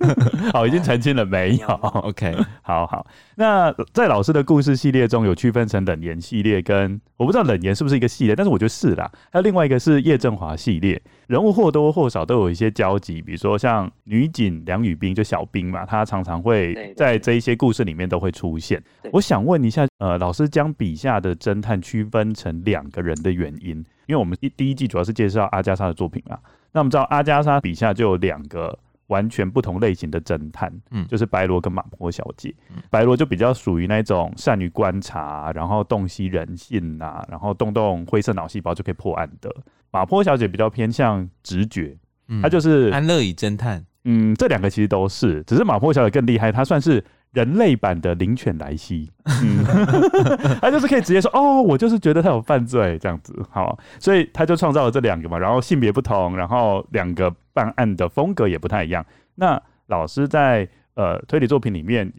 [0.52, 1.66] 好，已经澄清了没有？
[2.02, 3.06] OK，好好。
[3.36, 9.10] 那在老师的故事系列中有区分成冷言系列跟我不知道冷言是不是一个系列，但是我觉得是啦。
[9.30, 18.82] 还有另外一个是叶振华系列，人物或多或少都有一些交集，比如说像女警梁雨冰就小兵嘛，她常常会在这一些故事里面都会出现。
[19.12, 23.84] 我想问一下，呃，老师将笔下的侦探区分成两个人的原因？
[24.06, 26.38] 因为我们一第一季主要是介绍阿加莎的作品嘛，
[26.76, 32.54] 那我们知道阿加莎笔下就有两个完全不同类型的侦探，嗯，就是白罗跟马坡小姐。
[32.68, 39.50] 嗯、白罗就比较属于那种善于观察，然后洞悉人性啊，然后动动灰色脑细胞就可以破案的。
[39.90, 41.96] 马坡小姐比较偏向直觉，
[42.28, 43.82] 嗯，她就是安乐椅侦探。
[44.04, 47.02] 嗯，这两个其实都是，只是马坡小姐更厉害，她算是。
[47.36, 49.62] 人类版的灵犬莱西，嗯，
[50.58, 59.04] 他就是可以直接说哦，我就是觉得他有犯罪这样子，好，所以他就创造了这两个嘛，然后性别不同，然后两个办案的风格也不太一样。
[59.34, 62.10] 那老师在呃推理作品里面，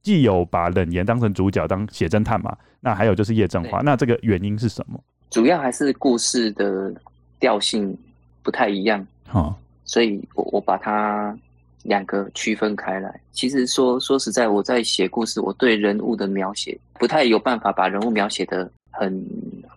[0.00, 4.98] 既有把冷言当成主角当写侦探嘛，那还有就是叶振华，那这个原因是什么？
[5.28, 6.90] 主要还是故事的
[7.38, 7.94] 调性
[8.42, 9.54] 不太一样，哦，
[9.84, 11.36] 所以我我把它。
[11.82, 19.24] 两个区分开来，其实说说实在，我在写故事，我对人物的描写不太有办法把人物描写的很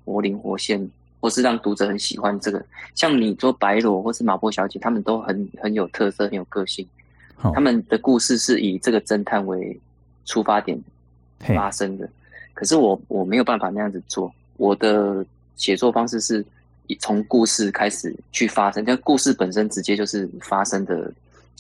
[0.03, 0.87] 活灵活现，
[1.19, 2.63] 或是让读者很喜欢这个。
[2.93, 6.87] 像你说白罗或是马波小姐，他们都很很有特色，很有个性。
[7.53, 9.77] 他们的故事是以这个侦探为
[10.25, 10.79] 出发点
[11.39, 12.07] 发生的，
[12.53, 14.31] 可是我我没有办法那样子做。
[14.57, 16.45] 我的写作方式是
[16.85, 21.11] 以从故事开始去发生，但故事本身直接就是发生的。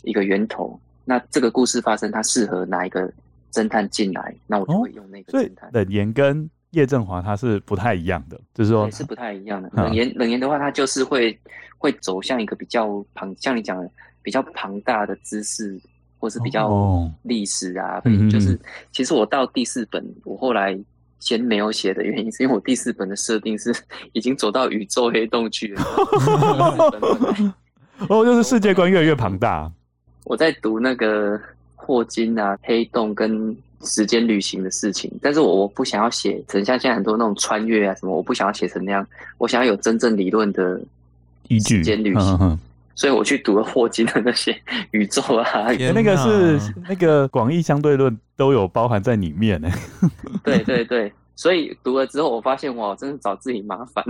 [0.03, 3.11] 一个源头，那这个故事发生，它适合哪一个
[3.51, 5.69] 侦探进来，那我就会用那个侦探。
[5.69, 9.69] 哦、冷言跟叶振华他是不太一样的，就是说是不太一样的。
[9.73, 11.39] 冷言冷言的话，他就是会
[11.77, 13.89] 会走向一个比较庞，像你讲的
[14.21, 15.79] 比较庞大的知识，
[16.17, 18.59] 或是比较历史啊，哦、就是
[18.91, 20.77] 其实我到第四本，我后来。
[21.17, 23.73] 先没有写的原因，是因为我第四本的设定是
[24.13, 25.81] 已经走到宇宙黑洞去了。
[28.09, 29.71] 哦，就是世界观越来越庞大。
[30.25, 31.39] 我在读那个
[31.75, 39.07] 霍金啊、黑洞跟时间旅行的事情，但是我我不想要写成像现在很多那种穿越啊什么，我不想要写成那样，
[39.37, 40.81] 我想要有真正理论的
[41.47, 41.77] 依据。
[41.77, 42.59] 时间旅行，
[42.95, 44.59] 所以我去读了霍金的那些
[44.91, 49.69] 宇宙啊， 那个是那个广义相对论都有包含在里面呢。
[50.43, 54.03] 对对对，所以读了之后，我发现哇，真的找自己麻烦，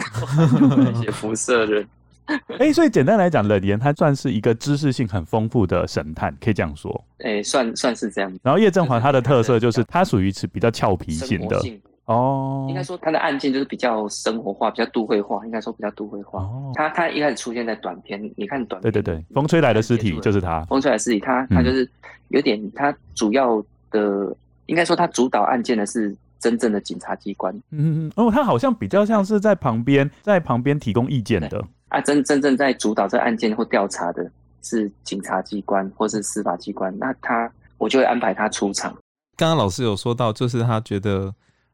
[1.02, 1.86] 写辐射人。
[2.26, 7.04] 哎、欸，所以简单来讲，冷言他算是一个知识性很丰富的神探，可以这样说。
[7.20, 8.40] 哎、欸，算算是这样。
[8.42, 11.62] 然后叶振华他的特色就是他属于是比较俏皮型的
[12.06, 16.40] 哦，应该说他的案件就是比较生活化，比较都会化，应该说比较都会化。
[16.42, 21.90] 哦、他他一开始出现在短片，你看短片，对对对，风吹来的尸体就是他，风吹来的尸体，他他就是
[22.30, 23.60] 有点，他主要
[23.92, 24.36] 的、嗯、
[24.68, 26.16] 应该说他主导案件的是。
[26.38, 34.30] 真正的警察机关，嗯嗯哦，他好像比较像是在旁边，在旁边提供意见的啊，真真正在主导这案件或调查的
[34.62, 38.92] 是警察机关或是司法机关，那他我就会安排他出场。
[39.36, 41.34] 刚刚老师有说到，就是他觉得，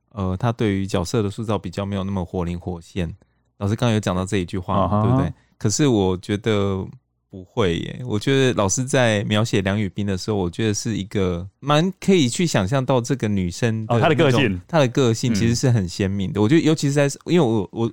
[0.09, 3.13] 呃，他对于角色的塑造比较没有那么活灵活现。
[3.57, 5.33] 老师刚刚有讲到这一句话，啊、对不对？
[5.57, 6.87] 可是我觉得。
[7.31, 16.41] 不会耶，我觉得老师在描写梁宇彬的时候，我觉得是一个蛮可以去想象到这个女生、哦、她的个性，她的个性其实是很鲜明的。
[16.41, 17.89] 嗯、我觉得尤其是在，因为我我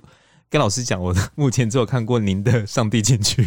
[0.49, 3.43] 跟老师讲，我 目前只有看过您的《上帝禁区》，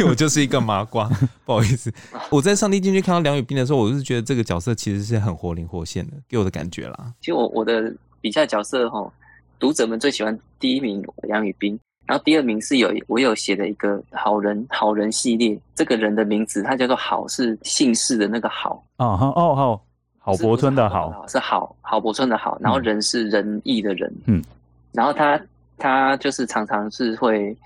[0.00, 1.08] 因为我就是一个麻瓜，
[1.46, 1.92] 不好意思。
[2.30, 7.12] 我在《上帝禁区》看到梁宇斌的时候，我就是觉得这个角色其实是很活灵活现的，给我的感觉啦。
[7.20, 9.10] 其实我我的笔下角色哈，
[9.58, 11.78] 读者们最喜欢第一名梁宇斌。
[12.04, 19.80] 然后第二名是有我有写的一个好人好人系列，这个人的名字他叫做好，是姓氏的那个好啊哦哦
[20.18, 24.42] 郝柏村的好是好郝柏村的好，然后人是仁义的人嗯，
[24.90, 25.40] 然后他
[25.82, 27.56] 他就是常常是会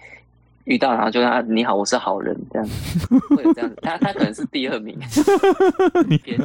[0.64, 4.98] 遇到，然后就他你好，我是好人这样子， 会有这样子，他他可能是第二名，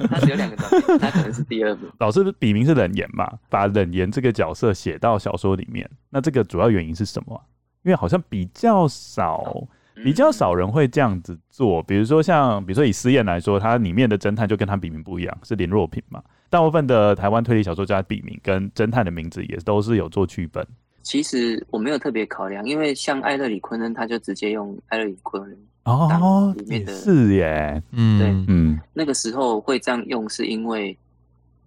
[0.07, 1.89] 他只有两个角色，他可能是第二名。
[1.99, 7.41] 老师笔名是冷言嘛，把冷言这个角色写到小说里面，那这个主要原因是什么？
[7.83, 9.65] 因为好像比较少，
[10.03, 11.81] 比较少人会这样子做。
[11.81, 16.21] 比如说像，比如说以思燕来说，他里面的侦探就跟他笔名不一样，是林若平嘛。
[16.47, 20.63] 大部分的台湾推理小说家笔名跟侦探的名字也都是有做区分。
[21.03, 30.95] 其实我没有特别考量，因为像艾勒里昆恩，他就直接用艾勒里昆恩哦，里面的是耶，嗯，对，嗯，那个时候会这样用，是因为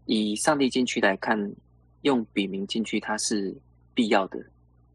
[0.06, 1.52] 以上帝禁区来看，
[2.02, 3.52] 用笔名进去它是
[3.92, 4.38] 必要的。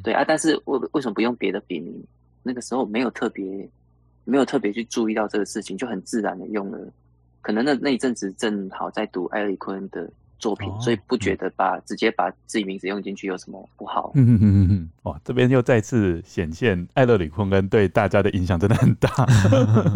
[0.01, 2.01] 对啊，但是为为什么不用别的笔名？
[2.41, 3.69] 那个时候没有特别，
[4.23, 6.79] 没有特别去注意到这个事情，就很自然的用了。
[7.41, 14.11] 可能那那一阵子正好在读艾勒里昆恩的作品，哦、所以不觉得把、嗯、直接把自己名字用进去有什么不好。
[14.15, 19.09] 嗯嗯嗯嗯，哇，这边又再次显现艾勒里昆根对大家的影响真的很大，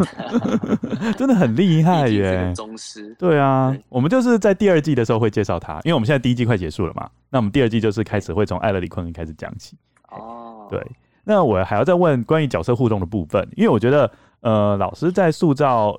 [1.16, 2.52] 真的很厉害耶！
[2.54, 3.14] 宗师。
[3.18, 9.76] 对啊，对我们就是在第二季的时候会介绍他，因为我们现在第一季快结束了嘛，那我们第二季就是开始会从艾勒里昆根开始讲起。
[10.10, 10.80] 哦，对，
[11.24, 15.98] 那我还要再问关于角色互动的部分，因为我觉得，呃，老师在塑造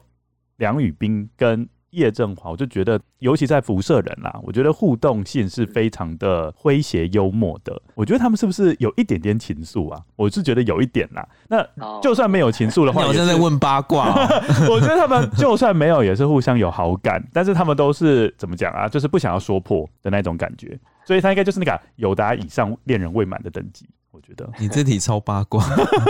[0.57, 7.81] 梁宇斌跟叶振华，我就觉得，尤其在辐射人啦，我觉得互动性是非常的诙谐幽默的。
[7.95, 10.01] 我觉得他们是不是有一点点情愫啊？
[10.15, 11.27] 我是觉得有一点啦。
[11.47, 11.65] 那
[12.01, 14.27] 就算没有情愫的话，我现在在问八卦哦。
[14.69, 17.23] 我觉得他们就算没有，也是互相有好感。
[17.33, 18.87] 但是他们都是怎么讲啊？
[18.87, 20.77] 就是不想要说破的那种感觉。
[21.05, 23.87] 所以他应该就是那个有达以上恋人未满的等级。
[24.15, 25.61] 我觉得 你这题超八卦，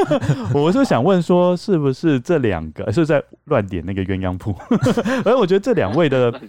[0.54, 4.56] 我是想问说，是不是这两个是在乱点那个鸳鸯谱？
[5.26, 6.40] 而我觉得这两位的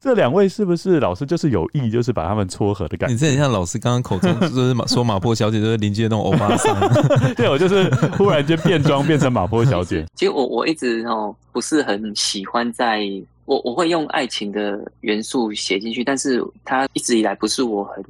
[0.00, 3.12] 这两位是不是老师就是有意，就是把他们撮合的感觉？
[3.14, 7.34] 你这很像老师刚刚口中就是说马坡小姐就是邻居的那种欧巴桑。
[7.34, 10.06] 对，我就是忽然间变装变成马坡小姐。
[10.14, 13.02] 其实我我一直哦不是很喜欢在，
[13.44, 18.04] 我我会用爱情的元素写进去，但是它一直以来不是我很。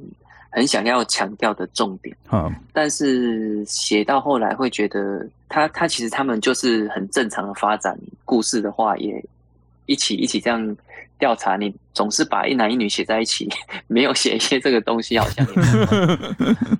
[0.55, 9.25] 很想要强调的重点，嗯，但是写到后来会觉得他，他他其实他们就是很正常的发展故事的话也，也
[9.87, 10.77] 一起一起这样
[11.17, 13.47] 调查，你总是把一男一女写在一起，
[13.87, 15.53] 没有写一些这个东西，好像也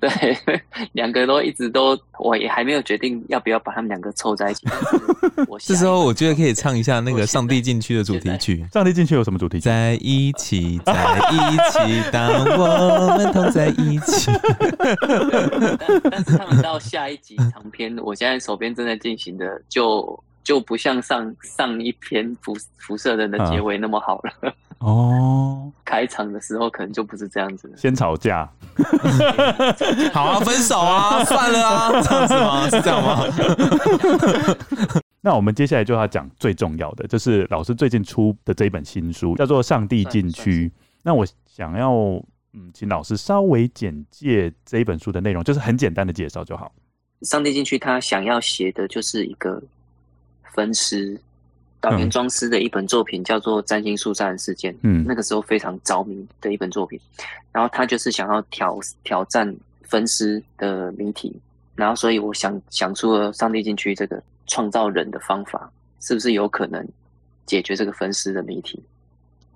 [0.00, 0.62] 对，
[0.92, 4.66] 两个都一直都，我也还没有决定要不要把他们两个凑在一起。
[5.46, 8.64] 我这时候我觉得可以唱一下那个《上帝禁区》的主题曲。
[8.72, 9.64] 《上帝禁区》有什么主题曲？
[9.64, 10.92] 在一起，在
[11.30, 11.36] 一
[11.70, 14.30] 起，当我们同在一起。
[15.78, 20.22] 但但是他们到下一集长篇，我现在手边正在进行的就。
[20.44, 25.70] 就不像上上一篇辐辐射人的结尾那么好了哦。
[25.84, 28.50] 开场的时候可能就不是这样子，先吵架，
[30.12, 32.68] 好啊，分手啊， 算了啊，这样子吗？
[32.70, 33.24] 是这样吗？
[35.20, 40.68] 那我们接下来就要讲最重要的，就是老师最近出的这一本新书，叫做《上帝禁区》。
[41.02, 41.92] 那我想要
[42.52, 46.72] 嗯，请老师稍微简介这一本书的内容，就是很简单的介绍就好。
[47.28, 49.62] 《上帝禁区》他想要写的就是一个。
[50.54, 51.20] 分尸，
[51.84, 56.98] 岛田庄司的一本作品叫做《占星术杀人事件》，嗯，那个时候非常着迷的一本作品。
[57.52, 61.32] 然后他就是想要挑挑战分尸的谜题，
[61.74, 65.70] 然后所以我想想出了上帝禁区这个创造人的方法，
[66.00, 66.86] 是不是有可能
[67.44, 68.82] 解决这个分尸的谜题？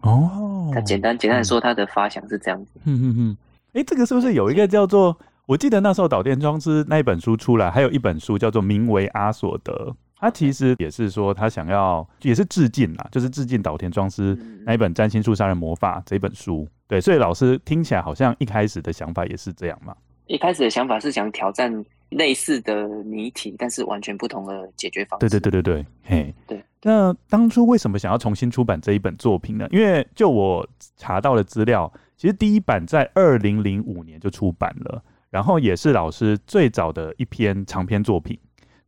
[0.03, 2.71] 哦，他简单简单的说，他的发想是这样子。
[2.85, 3.37] 嗯嗯嗯，
[3.73, 5.19] 哎，这个是不是有一个叫做？
[5.47, 9.73] 我记得那时候岛田庄司那一本书出来，还有一本书叫做《名为阿索德》。
[10.21, 16.67] 他其实也是说，他想要也是致敬啦，就是致敬岛田庄司那一本《占星术杀人魔法》这本书。
[16.87, 19.95] 对，所以老师听起来好像一开始的想法也是这样嘛。
[20.27, 25.29] 一开始的想法是想挑战类似的谜题，但是完全不同的解决方式。
[25.29, 26.63] 对对对对对，嘿，对。
[26.83, 29.67] 那当初为什么想要重新出版这一本作品呢？
[29.71, 30.67] 因为就我
[30.97, 38.39] 查到的资料，其实第一版在二零零五年就出版了，然后也是老师最早的一篇长篇作品。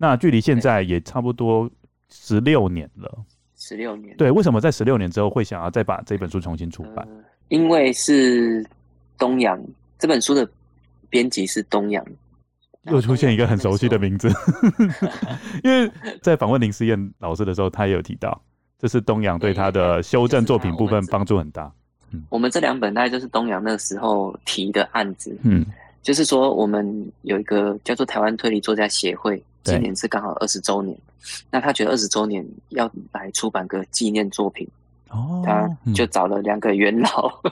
[0.03, 1.71] 那距离现在也差不多
[2.09, 3.23] 十六年了。
[3.59, 4.17] 十六年。
[4.17, 7.07] 对，为什么在十六年之后会想要再把这本书重新出版？
[7.07, 8.67] 呃、因为是
[9.19, 9.63] 东阳
[9.99, 10.49] 这本书的
[11.11, 12.03] 编辑是东阳，
[12.85, 14.31] 又出现一个很熟悉的名字。
[15.63, 15.93] 因为
[16.23, 18.41] 在访问林思燕老师的时候，他也有提到，
[18.79, 21.71] 这是东阳对他的修正作品部分帮助很大。
[22.13, 25.37] 嗯，我们这两本大概就是东阳那时候提的案子。
[25.43, 25.67] 嗯，
[26.01, 29.45] 就是说我们有一个叫做台湾推理作家协会。
[29.63, 30.97] 今年是刚好二十周年，
[31.51, 34.67] 那他觉得二十周年要来出版个纪念作品，
[35.11, 37.41] 哦，他就找了两个元老，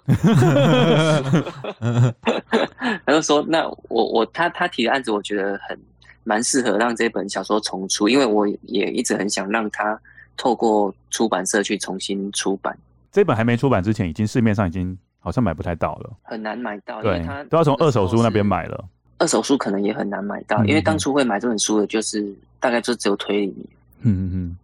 [3.04, 5.78] 他就说：“那我我他他提的案子，我觉得很
[6.24, 10.00] 蛮适合让这本小说重出，因为我也一直很想让他
[10.36, 12.76] 透过出版社去重新出版。
[13.12, 18.82] 这本还没出版之前，已经市面上已经好像买不太到了，很难买到，对，都要从二手书那边买了。”
[19.19, 23.69] 二手书可能也很难买到，因为当初会买这本书的，就是大概就只有推理迷。
[24.03, 24.57] 嗯嗯嗯，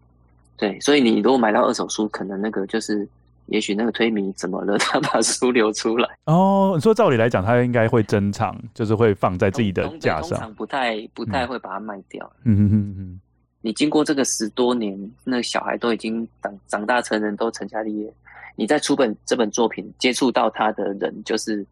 [0.57, 3.07] 对，所以你如果买到二手书，可能那个就是，
[3.47, 6.09] 也许那个推迷怎么了， 他把书留出来。
[6.27, 12.31] 哦，你说照理来讲，他应该会珍藏，就是会放在自己的架上，通常不太不太会把它卖掉。
[12.45, 13.21] 嗯嗯嗯嗯，
[13.61, 18.15] 你经过这个十多年，那个小孩都已经长长大成人，都成家立业，
[18.55, 21.67] 你在出本这本作品，接触到他的人，就是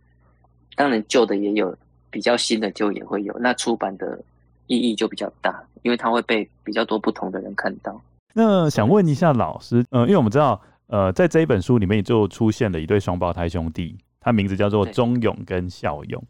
[0.75, 1.73] 当然旧的也有。
[2.13, 4.23] 比较新的就也会有，那出版的
[4.69, 8.01] 意义就比较大，因为它会被比较多不同的人看到。
[8.35, 16.23] 那想问一下老师，呃，因为我们知道，呃，在这一本书里面就出现了一对双胞胎兄弟，他名字叫做忠勇跟孝勇。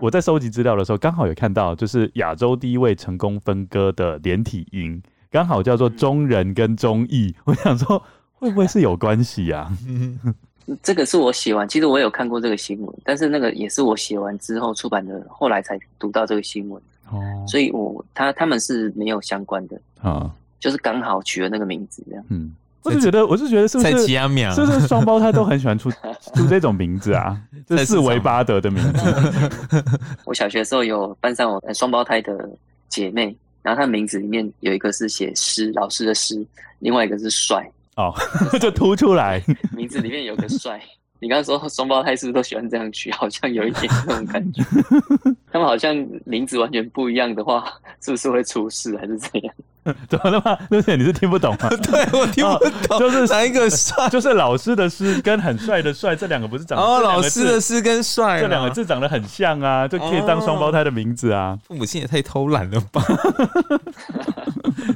[0.00, 7.34] 我在收集资料的时候，刚好有看到，就是亚洲第一位成功分割的连体婴，刚好叫做忠仁跟忠义。
[7.44, 8.00] 我想说，
[8.34, 9.72] 会不会是有关系啊？
[10.82, 16.82] 这个是我写完，其实我有看过这个新闻，但是那个也是我写完之后出版的，后来才读到这个新闻。
[17.10, 22.24] 哦，所以我他他们是没有相关的啊，哦、就是刚好取了那个名字这样。
[22.28, 22.54] 嗯，
[22.84, 25.90] 我是觉得，我是觉得是不是是不是双胞胎都很喜欢出
[26.34, 27.36] 出这种名字啊？
[27.66, 29.14] 这是维巴德的名字。
[30.24, 32.48] 我小学的时候有班上有双胞胎的
[32.88, 36.46] 姐妹，然后她名字里面有一个是写诗，老师的诗，
[36.78, 37.68] 另外一个是帅。
[38.00, 38.14] 哦，
[38.58, 39.42] 就突出来，
[39.76, 40.80] 名字里面有个帅。
[41.22, 43.10] 你刚刚说双胞胎是不是都喜欢这样取？
[43.12, 44.62] 好像有一点那种感觉。
[45.52, 45.94] 他们好像
[46.24, 47.64] 名字完全不一样的话，
[48.00, 49.54] 是不是会出事还是怎样？
[50.08, 50.56] 怎么了吗？
[50.68, 51.68] 露姐，你是听不懂吗？
[51.82, 52.98] 对，我听不懂。
[52.98, 54.08] 就是哪一个帅？
[54.10, 57.00] 就是老师的师跟很帅的帅，这两个不是长得哦？
[57.00, 61.58] 老师的师跟帅，这两个字长得很像啊，就可以当双胞胎的名字啊。
[61.66, 63.02] 父母亲也太偷懒了吧？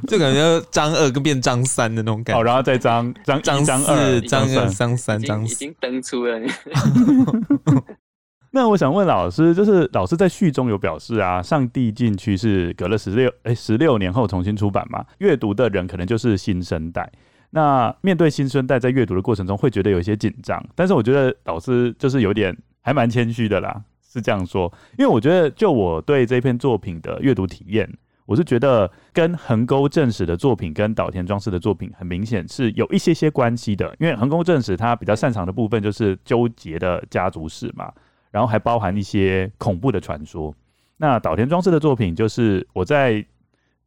[0.07, 2.39] 就感觉张二跟变张三的那种感觉。
[2.39, 6.39] 哦，然后再张张张张二、张三、张三、张四，已经登出了。
[8.55, 15.05] 那我想问老师，就是老师在序中有表示啊，上帝禁区是隔了十六哎十六年后重新出版嘛？
[15.17, 17.11] 阅读的人可能就是新生代。
[17.49, 20.65] 那面对新生代在阅读的过程中，会觉得有一些紧张。
[20.73, 24.71] 但是我觉得老师就是有点还蛮谦虚的啦，是这样说。
[24.97, 27.93] 因为我觉得就我对这篇作品的阅读体验，
[28.25, 33.93] 我是觉得跟横沟正史的作品跟岛田庄司的作品很明显是有一些些关系的。
[33.99, 37.91] 因为横沟正史他比较擅长的部分就是纠结的家族史嘛，
[38.35, 40.53] 然后还包含一些恐怖的传说。
[40.97, 43.25] 那岛田庄司的作品就是我在。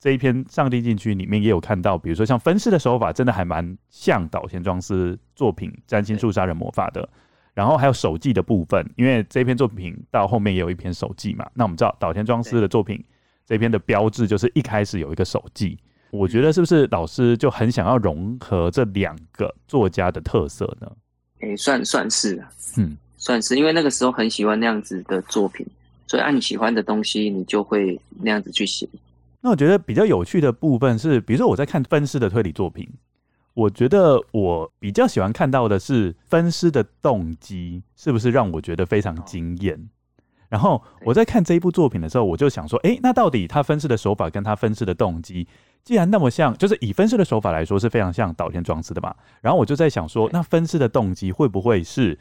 [0.00, 7.08] 这一篇《上帝禁区》里面也有看到，比如说像分尸的手法，真的还蛮像岛田庄司作品《占星术杀人魔法》的。
[7.52, 11.44] 然后还有手记的部分，因为这篇作品到后面也有一篇手记嘛。
[11.52, 13.04] 那我们知道岛田庄司的作品
[13.44, 15.76] 这篇的标志就是一开始有一个手记。
[16.12, 20.88] 我觉得是不是老师就很想要融合这两个作家的特色呢？
[21.40, 22.40] 诶，算算是，
[22.76, 25.66] 嗯，算是，因为那个时候很喜欢那样子的作品，
[26.06, 28.88] 所以按你喜欢的东西，你就会那样子去写。
[29.40, 32.88] 那我觉得比较有趣的部分是，比如说我在看分尸的推理作品，
[33.54, 39.88] 我觉得我比较喜欢看到的是分尸的动机是不是让我觉得非常惊艳。
[40.48, 45.46] 然后我在看这一部作品的时候，我就想说，诶，那到底他分尸的手法跟他分尸的动机，
[45.84, 49.14] 既然那么像，就是以分尸的手法来说是非常像岛田庄司的嘛。
[49.40, 52.16] 然后我就在想说，那分尸的动机会不会是？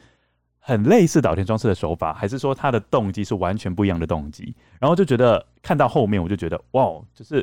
[0.68, 4.54] 很类似岛田庄司的手法，还是说他的动机是完全不一样的动机？
[4.78, 6.82] 然后就觉得看到后面，我就觉得哇，
[7.14, 7.42] 就是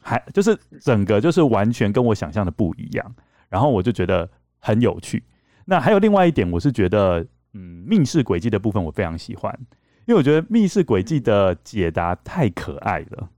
[0.00, 3.14] 还就是整个就是完全跟我想象的不一样。
[3.48, 5.24] 然后我就觉得很有趣。
[5.64, 9.52] 那还有另外一点，我是觉得嗯，密室轨迹的部分我非常喜欢，
[10.06, 13.28] 因为我觉得密室轨迹的解答太可爱了，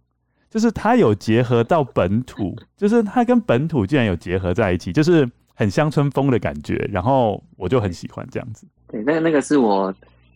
[0.50, 6.74] 就是它有结合到本土，就是它跟本土竟然有结合在一起，就是很乡村风的感觉。
[6.92, 8.66] 然后我就很喜欢这样子。
[9.02, 9.94] 那个那个是我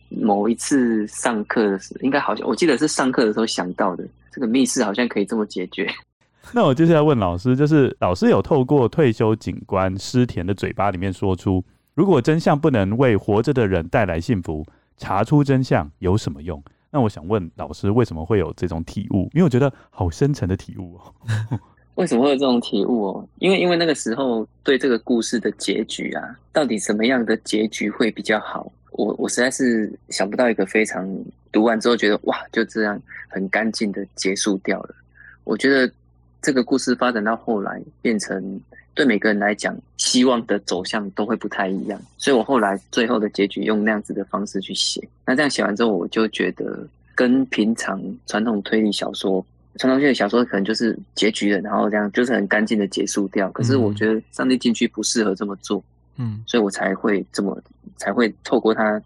[0.09, 4.07] 某一次上课的时候，应该好像我记得是上课的时候想到的。
[4.31, 5.91] 这个密室好像可以这么解决。
[6.53, 11.63] 那我接下来问老师，就是老师有透过退休警官诗田的嘴巴里面说出，
[11.95, 14.63] 如果真相不能为活着的人带来幸福，
[14.97, 16.63] 查出真相有什么用？
[16.91, 19.29] 那我想问老师，为什么会有这种体悟？
[19.33, 21.13] 因为我觉得好深沉的体悟哦。
[21.99, 23.27] 为什么会有这种体悟哦？
[23.39, 28.71] 因为因为那个时候对这个故事的结局啊，到底什么样的结局会比较好？
[28.91, 31.05] 我我实在是想不到一个非常
[31.51, 32.97] 读完之后觉得哇，就这样
[33.27, 34.95] 很干净的结束掉了。
[35.43, 35.91] 我觉得
[36.41, 38.61] 这个故事发展到后来，变成
[38.93, 42.01] 对每个人来讲，希望的走向都会不太一样。
[42.17, 45.05] 所以我后来最后的结局用那样子的方式去写。
[45.25, 49.45] 那这样写完之后，我就觉得跟平常传统推理小说。
[49.79, 53.49] 传统性的小说可能就是结局了，然后这样就是很干净的结束掉。
[53.51, 55.81] 可是我觉得《上帝禁区》不适合这么做，
[56.17, 57.57] 嗯，所以我才会这么
[57.95, 59.01] 才会透过他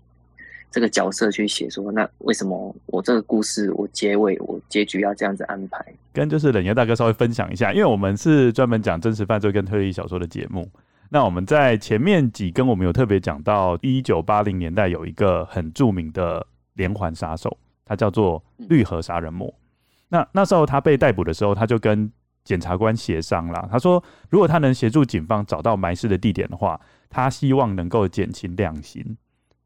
[0.72, 5.86] 这个角色去写说，那为什么我这个故事我结尾我结局要这样子安排？
[6.12, 10.68] 跟就是冷爷大哥稍微分享一下，因为我们是专门讲真实犯罪跟推理小说的节目。
[11.10, 16.44] 那我们在前面几跟我们有特别讲到，一九八零年代有一个很著名的
[16.74, 17.56] 连环杀手，
[17.86, 19.54] 他叫做绿河杀人魔。
[20.14, 22.12] 那那时候他被逮捕的时候，他就跟
[22.44, 23.68] 检察官协商了。
[23.72, 29.18] 他说，如果他能协助警方找到埋尸的地点的话，他希望能够减轻量刑。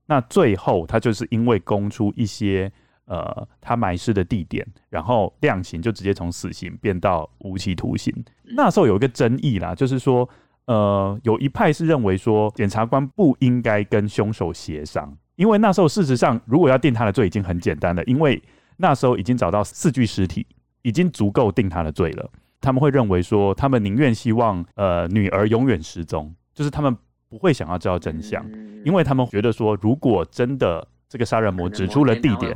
[0.06, 2.72] 那最后他就是因为供出一些
[3.08, 8.14] 呃他埋尸的地点，然后量刑就直接从死刑变到无期徒刑。
[8.56, 10.30] 那时候有一个争议啦，就是说
[10.68, 18.42] 呃有一派是认为说检察官不应该跟凶手协商，因为那时候事实上如果要定他的罪已经很简单了，因为
[18.78, 20.46] 那时候已经找到四具尸体，
[20.82, 22.30] 已经足够定他的罪了。
[22.62, 26.96] 他们会认为说，他们宁愿希望呃女儿永远失踪，就是他们
[27.28, 28.44] 不会想要知道真相，
[28.86, 32.56] 因为他们觉得说，如果真的这个杀人魔指出了地点，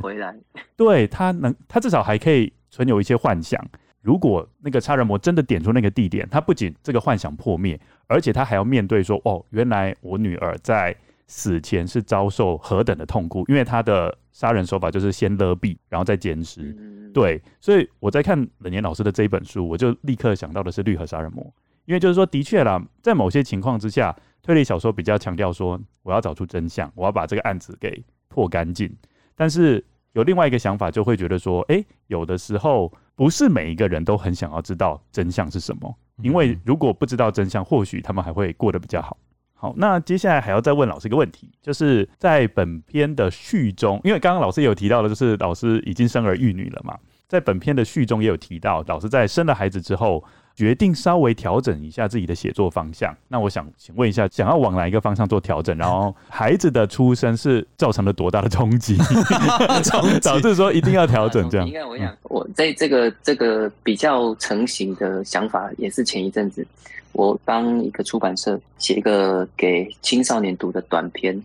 [0.76, 3.62] 对他能，他至少还可以存有一些幻想。
[4.00, 10.96] 如果那个杀人魔真的点出那个地点，他不仅这个幻想破灭，而且他还要面对说，哦，原来我女儿在。
[11.28, 16.74] 死前是遭受何等的痛苦，因为他的杀人手法就是先勒毙，然后再奸尸。
[17.12, 21.44] 对，所以我在看冷年老师的这一本书，我就立刻想到的是绿河杀人魔，
[21.84, 28.90] 因为就是说，的确啦，在某些情况之下，推理小说比较强调说，我要找出真相，我要把这个案子给破干净。
[29.34, 39.16] 但是有另外一个想法，就会觉得说，哎，有的时候不是每一个人都很想要知道真相是什么，因为如果不知道真相，或许他们还会过得比较好。
[39.62, 46.98] 好，那接下来还要再问老师一个问题，就是在本片的序中，因为刚刚老师有提到的，就是老师已经生儿育女了嘛，
[47.28, 50.24] 在本片的序中也有提到，老师在生了孩子之后，
[50.54, 53.16] 决定稍微调整一下自己的写作方向。
[53.28, 55.76] 那我想请问一下，想要往哪一个方向做调整？
[55.78, 58.96] 然后孩子的出生是造成了多大的冲击，
[60.22, 61.66] 导致说一定要调整这样？
[61.66, 66.66] 应该我想，我在这个这个比较成型的想法，也是前一阵子
[67.12, 71.42] 我帮一个出版社写一个给青少年读的短篇，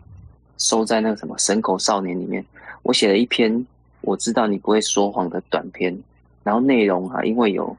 [0.58, 2.44] 收在那个什么《神狗少年》里面。
[2.84, 3.66] 我写了一篇
[4.02, 5.98] 我知道你不会说谎的短篇，
[6.44, 7.76] 然后内容啊，因为有。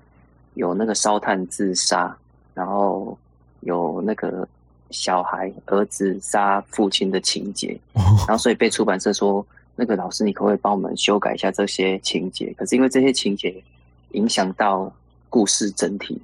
[0.59, 2.15] 有那个烧炭自杀，
[2.53, 3.17] 然后
[3.61, 4.47] 有那个
[4.91, 9.47] 小孩儿子杀父亲的情节， 然后所以被出版社说，
[9.77, 12.53] 那个老师你可不可以帮我们修改一下这些情节？
[12.59, 13.55] 可是因为这些情节
[14.13, 14.93] 影响到
[15.31, 16.21] 故事整体，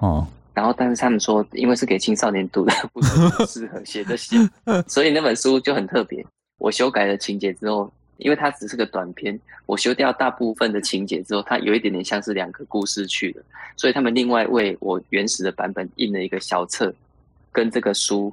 [0.00, 3.02] 哦，然后但是他们说，因为是给青少年读的，不
[3.44, 4.38] 适合 写这些，
[4.88, 6.24] 所以那本书就很特别。
[6.56, 7.92] 我修改了情节之后。
[8.18, 13.42] 因为它只是个短篇，我修掉大部分的情节之后，它有一点点像是两个故事去了，
[13.76, 16.94] 所以他们另外为我原始的版本印了一个小册，
[17.50, 18.32] 跟这个书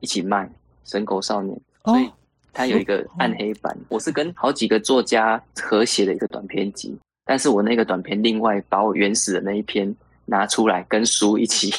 [0.00, 0.44] 一起卖
[0.84, 1.58] 《神狗少年》，
[1.90, 2.10] 所以
[2.52, 3.76] 它有一个暗黑版。
[3.88, 11.72] 我是跟好几个作家合写的一个短篇集，但是我那个短篇另外把我原始的那一篇拿出来跟书一起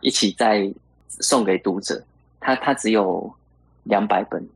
[0.00, 0.70] 一起再
[1.08, 2.02] 送给读者，
[2.38, 3.32] 它它只有
[3.84, 4.46] 两百本。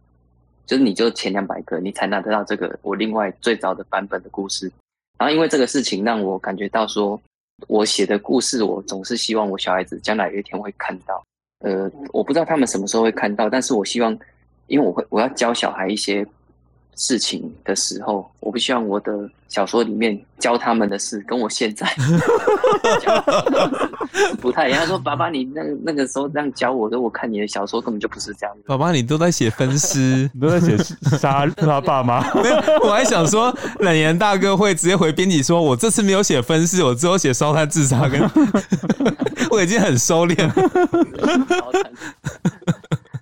[0.66, 4.70] 就是你就前两百个，你才拿得到这个我另外最早的版本的故事。
[5.18, 7.20] 然后因为这个事情让我感觉到说，
[7.68, 11.24] 我写的故事我总是希望我小孩子将来有一天会看到。
[11.60, 14.18] 呃，我不知道他们什么时候会看到，但是我希望，
[14.66, 16.26] 因为我会我要教小孩一些。
[16.96, 21.86] 事情的时候，我不希望我的小说里面教他们的事跟我现在
[24.40, 24.80] 不太一样。
[24.80, 30.76] 他说：“爸爸，你那那个时候这样教我，的我看你的小说根本就不是这样。”爸爸，你都在写分尸，你都在写
[31.18, 32.20] 杀他 爸妈。
[32.34, 38.06] 没有，我还想说，冷言大哥会直接回编辑说：“我这次没有写分尸，我只有写烧炭自杀。
[38.10, 38.20] ”跟
[39.50, 40.54] 我已经很收敛了。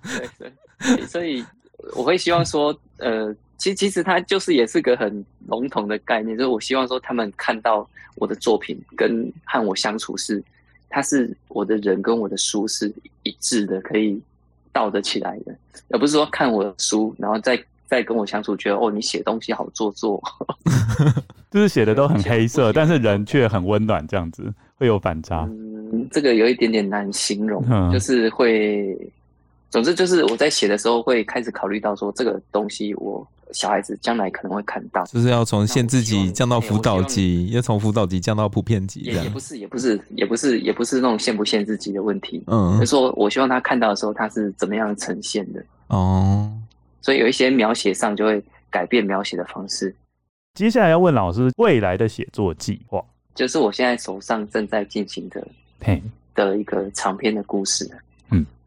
[0.03, 0.29] 对
[0.97, 1.43] 对，所以
[1.93, 3.33] 我会希望说，呃。
[3.63, 10.43] 其实，其实它就是也是个很笼统的概念，就是我希望说他们看到我的作品跟和我相处是，
[10.89, 12.93] 他是我的人跟我的书是
[13.23, 14.21] 一致的，可以
[14.73, 15.55] 倒得起来的，
[15.91, 17.57] 而不是说看我的书然后再
[17.87, 20.21] 再跟我相处，觉得哦你写东西好做作，
[21.49, 25.47] 就是写的都很黑色，但是人却很温暖，这样子会有反差。
[25.49, 28.93] 嗯，这个有一点点难形容，嗯、就是会，
[29.69, 33.25] 总之就是我在写的时候会开始考虑到说这个东西我。
[33.53, 39.01] 小孩子将来可能会看到，就是要从限制级降到辅导级，要从辅导级降到普遍级。
[39.01, 42.43] 也也不是，也不是，也不是，也不是那种限不限制级的问题。
[42.47, 45.63] 嗯，就是说我希望他看到的时候，他是怎么样呈现的。
[45.87, 46.51] 哦，
[47.01, 49.95] 所以有一些描写上就会改变描写的方式。
[50.55, 53.03] 接下来要问老师未来的写作计划，
[53.35, 55.47] 就是我现在手上正在进行的，
[55.81, 56.01] 嘿，
[56.35, 57.89] 的一个长篇的故事。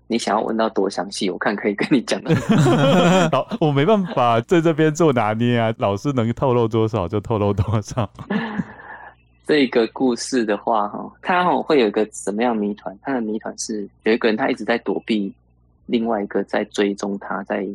[0.08, 1.28] 你想要问到多详细？
[1.30, 2.34] 我看可以跟你讲的。
[3.32, 5.74] 好，我没办法在这边做拿捏啊。
[5.78, 8.08] 老师能透露多少就透露多少。
[9.46, 12.96] 这个故事的话，哈，它哈会有一个什么样谜团？
[13.02, 15.32] 它的谜团是有一个人他一直在躲避，
[15.86, 17.66] 另外一个在追踪他，在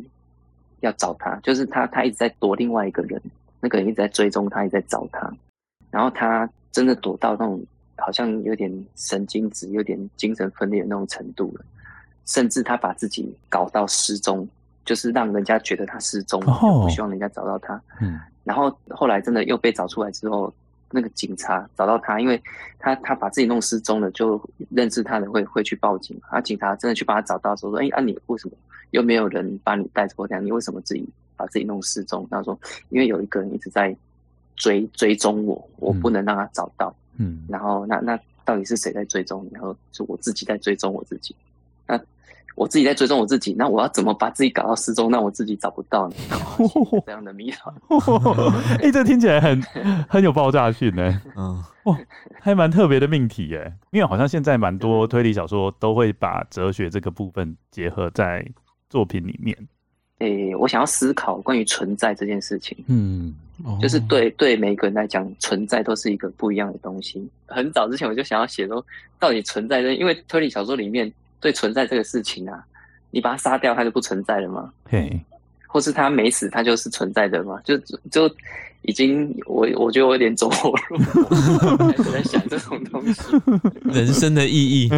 [0.80, 3.20] 要找他，就是他他一直在躲另外一个人，
[3.60, 5.32] 那个人一直在追踪他，一直在找他。
[5.90, 7.62] 然后他真的躲到那种
[7.96, 11.64] 好像有点神经质、有点精神分裂的那种程度了。
[12.26, 14.48] 甚至他把自己搞到失踪，
[14.84, 17.80] 就是让人家觉得他失踪，不希望人家找到他。
[18.00, 20.52] 嗯，然后后来真的又被找出来之后，
[20.90, 22.40] 那个警察找到他，因为
[22.78, 26.18] 他他把自己弄失踪了，就认识他的会会去报警。
[26.28, 28.54] 啊，警察真的去把他找到，说说，哎，啊你为什么
[28.90, 30.26] 又没有人把你带走？
[30.26, 32.26] 这样你为什么自己把自己弄失踪？
[32.30, 32.58] 他说，
[32.90, 33.96] 因为有一个人一直在
[34.54, 36.94] 追追踪我，我不能让他找到。
[37.16, 39.50] 嗯，然后那那到底是谁在追踪你？
[39.52, 41.34] 然后是我自己在追踪我自己。
[41.86, 42.00] 那
[42.54, 46.14] 我自己在追踪我自己，那我要怎么把自己搞到失踪，让我自己找不到呢？
[47.06, 47.74] 这样的谜团，
[48.78, 49.62] 哎、欸，这听起来很
[50.06, 51.22] 很有爆炸性呢。
[51.34, 51.98] 嗯，哇，
[52.40, 53.72] 还蛮特别的命题耶。
[53.90, 58.46] 因为好像现在蛮多推理小说都会把哲学这个部分结合在
[58.90, 59.56] 作品里面。
[60.18, 62.76] 诶、欸，我想要思考关于存在这件事情。
[62.86, 63.34] 嗯，
[63.80, 67.26] 就是对对每个人来讲，存在都是一个不一样的东西。
[67.46, 68.84] 很早之前我就想要写说，
[69.18, 71.10] 到底存在的，因为推理小说里面。
[71.42, 72.64] 对存在这个事情啊，
[73.10, 74.72] 你把它杀掉，它就不存在了吗？
[74.88, 75.20] 嘿，
[75.66, 77.60] 或是它没死，它就是存在的吗？
[77.64, 77.76] 就
[78.10, 78.30] 就
[78.82, 83.20] 已经，我我觉得我有点走火入魔，开始在想这种东西，
[83.92, 84.88] 人生的意义。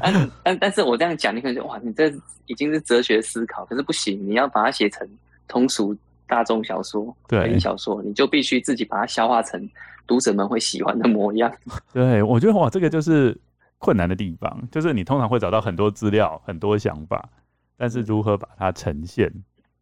[0.00, 2.12] 但但但是我这样讲，你可能就哇，你这
[2.46, 5.06] 已经是哲学思考，可是不行，你要把它写成
[5.46, 5.96] 通俗
[6.28, 9.68] 大众小说、推理小说，你就必须自己把它消化成
[10.06, 11.52] 读者们会喜欢的模样。
[11.92, 13.36] 对，我觉得哇，这个就是
[13.78, 17.28] 困难的地方，就是你通常会找到很多资料、很多想法，
[17.76, 19.32] 但是如何把它呈现，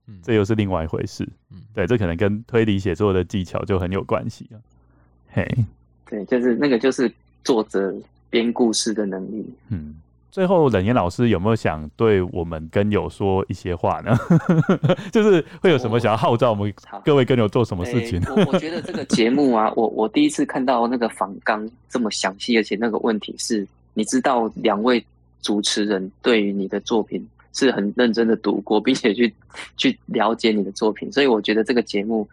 [0.06, 1.28] 嗯，这又是另外一回事。
[1.50, 4.60] 嗯，对，这可能跟推理写作的技巧就很有关系了。
[5.28, 5.46] 嘿，
[6.08, 7.94] 对，就是那个就是作者
[8.30, 9.44] 编故事的能力。
[9.68, 9.94] 嗯。
[10.36, 14.14] 最后，冷言老师有没有想对我们跟友说一些话呢？
[15.10, 16.70] 就是会有什么想要号召我们
[17.06, 18.20] 各位跟友做什么事情？
[18.20, 25.02] 欸、我 我觉得这个节目啊，我我第一次看到那个访纲这么详细，而且那个问题是，你知道两位
[25.40, 29.32] 主持人对于你的作品是很认真的读过，并且去
[29.78, 32.28] 去了解你的作品，所以我觉得这个节目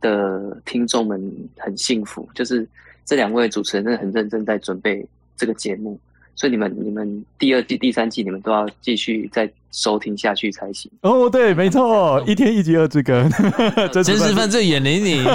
[0.00, 1.20] 的听众们
[1.56, 2.64] 很幸福，就是
[3.04, 5.04] 这两位主持人真的很认真在准备
[5.36, 5.98] 这个节目。
[6.38, 10.88] 所以你们、你们第二季、第三季，你们都要继续再收听下去才行。
[11.00, 13.28] 哦，对，没错，一天一集二之根，
[13.90, 15.24] 真实犯罪远离你。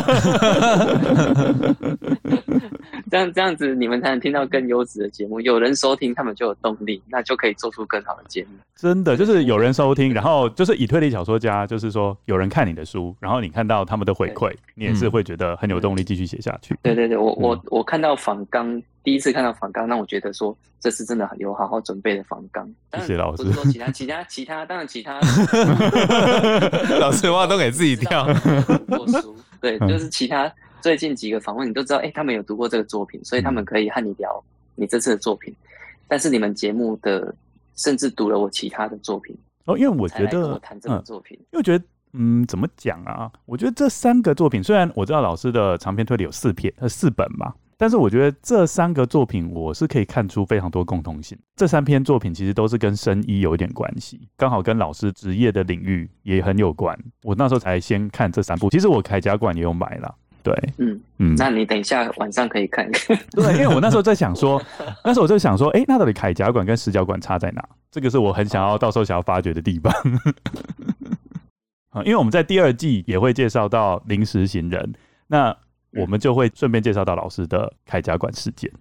[3.12, 5.41] 这样这样子，你们才能听到更优质的节目。
[5.41, 8.51] 有人收听，他们就有动力，那就可以做出更好的节目。
[8.74, 16.76] 真的，就是有人收听，然后就是以推理小说家，就是说有人看你的书，然后你看到他们的回馈，你也是会觉得很有动力继续写下去。
[16.82, 22.68] 对对对，我我我看到访纲，第一次看到访纲，让我觉得说这次真的很有好好准备的访纲。
[22.93, 23.43] 谢谢老师。
[23.43, 25.20] 不是说其他其他其他，当然其他
[26.99, 28.26] 老师的话都给自己跳。
[28.88, 30.51] 读书，对，就是其他。
[30.82, 34.43] 最近几个访问，你都知道，哎、欸，他们有读过这个作品，所以他们可以和你聊
[34.76, 35.56] 你这次的作品。
[36.10, 37.34] 但是你们节目的
[37.78, 39.34] 甚至读了我其他的作品
[39.64, 43.32] 哦，因为我觉得谈这个作品，因为我觉得，嗯，怎么讲啊？
[43.45, 51.38] 我觉得这三个作品，虽然我知道老师的长篇推理有四篇，呃，四本嘛，但是我觉得这三个作品，我是可以看出非常多共同性。
[51.53, 56.97] 这三篇作品其实都是跟生医有一点关系，刚好跟老师职业的领域也很有关。
[57.23, 60.15] 我那时候才先看这三部，其实我铠甲馆也有买了。
[60.41, 63.19] 对，嗯嗯，那你等一下晚上可以看看。
[63.36, 64.63] 对，因为我那时候在想说，
[65.03, 67.61] 那时候我就想说，哎、欸，那到底铠甲馆跟石角馆差在哪？
[67.91, 69.93] 这个是我很想要到时候想要发掘的地方。
[71.89, 74.93] 啊， 因为我们在第二季也会介绍到临时行人，
[75.27, 75.53] 那
[75.95, 78.71] 我们就会顺便介绍到老师的铠甲馆事件。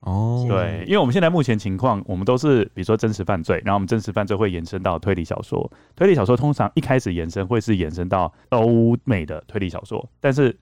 [0.00, 10.58] 哦，对，因为我们现在目前情况，我们都是比如说真实犯罪，然后我们真实犯罪会延伸到推理小说，推理小说通常一开始延伸会是延伸到欧美的推理小说，但是。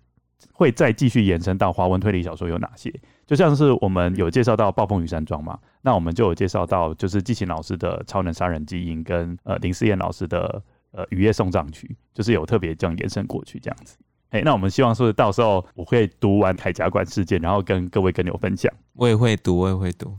[0.52, 2.92] 会再继续延伸到华文推理小说有哪些？
[3.26, 13.96] 就像是我们有介绍到《暴风雨山庄》嘛，那我们就有介绍到就是季琴老师的《超能杀人基因》跟呃林思燕老师的呃《雨夜送葬曲》，就是有特别这样延伸过去这样子。
[14.31, 18.72] 哎，那我们希望说到时候我会读完铠甲馆事件，然后跟各位跟友分享。
[18.95, 20.14] 我也会读，我也会读。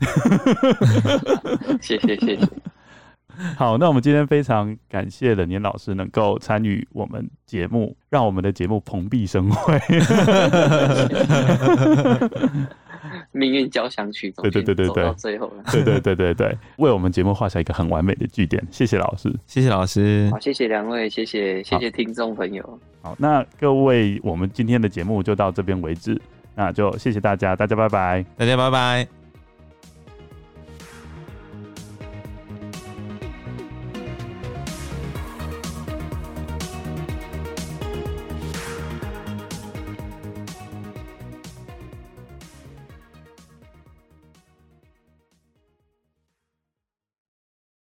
[1.81, 2.39] 谢 谢谢谢。
[3.55, 9.79] 好，那我们今天非常感谢冷年老师能够参与我们节目，让我们的节目蓬荜生辉。
[13.31, 18.65] 命运交响曲，对对对对对，最后了， 对对对对对，为我们节目画下一个很完美的句点。
[18.71, 22.79] 谢谢老师，谢谢老师，好，谢谢两位，谢谢谢谢听众朋友。
[23.01, 26.19] 好，那各位，我们今天的节目就到这边为止，
[26.55, 29.18] 那就谢谢大家，大家拜拜，大家拜拜。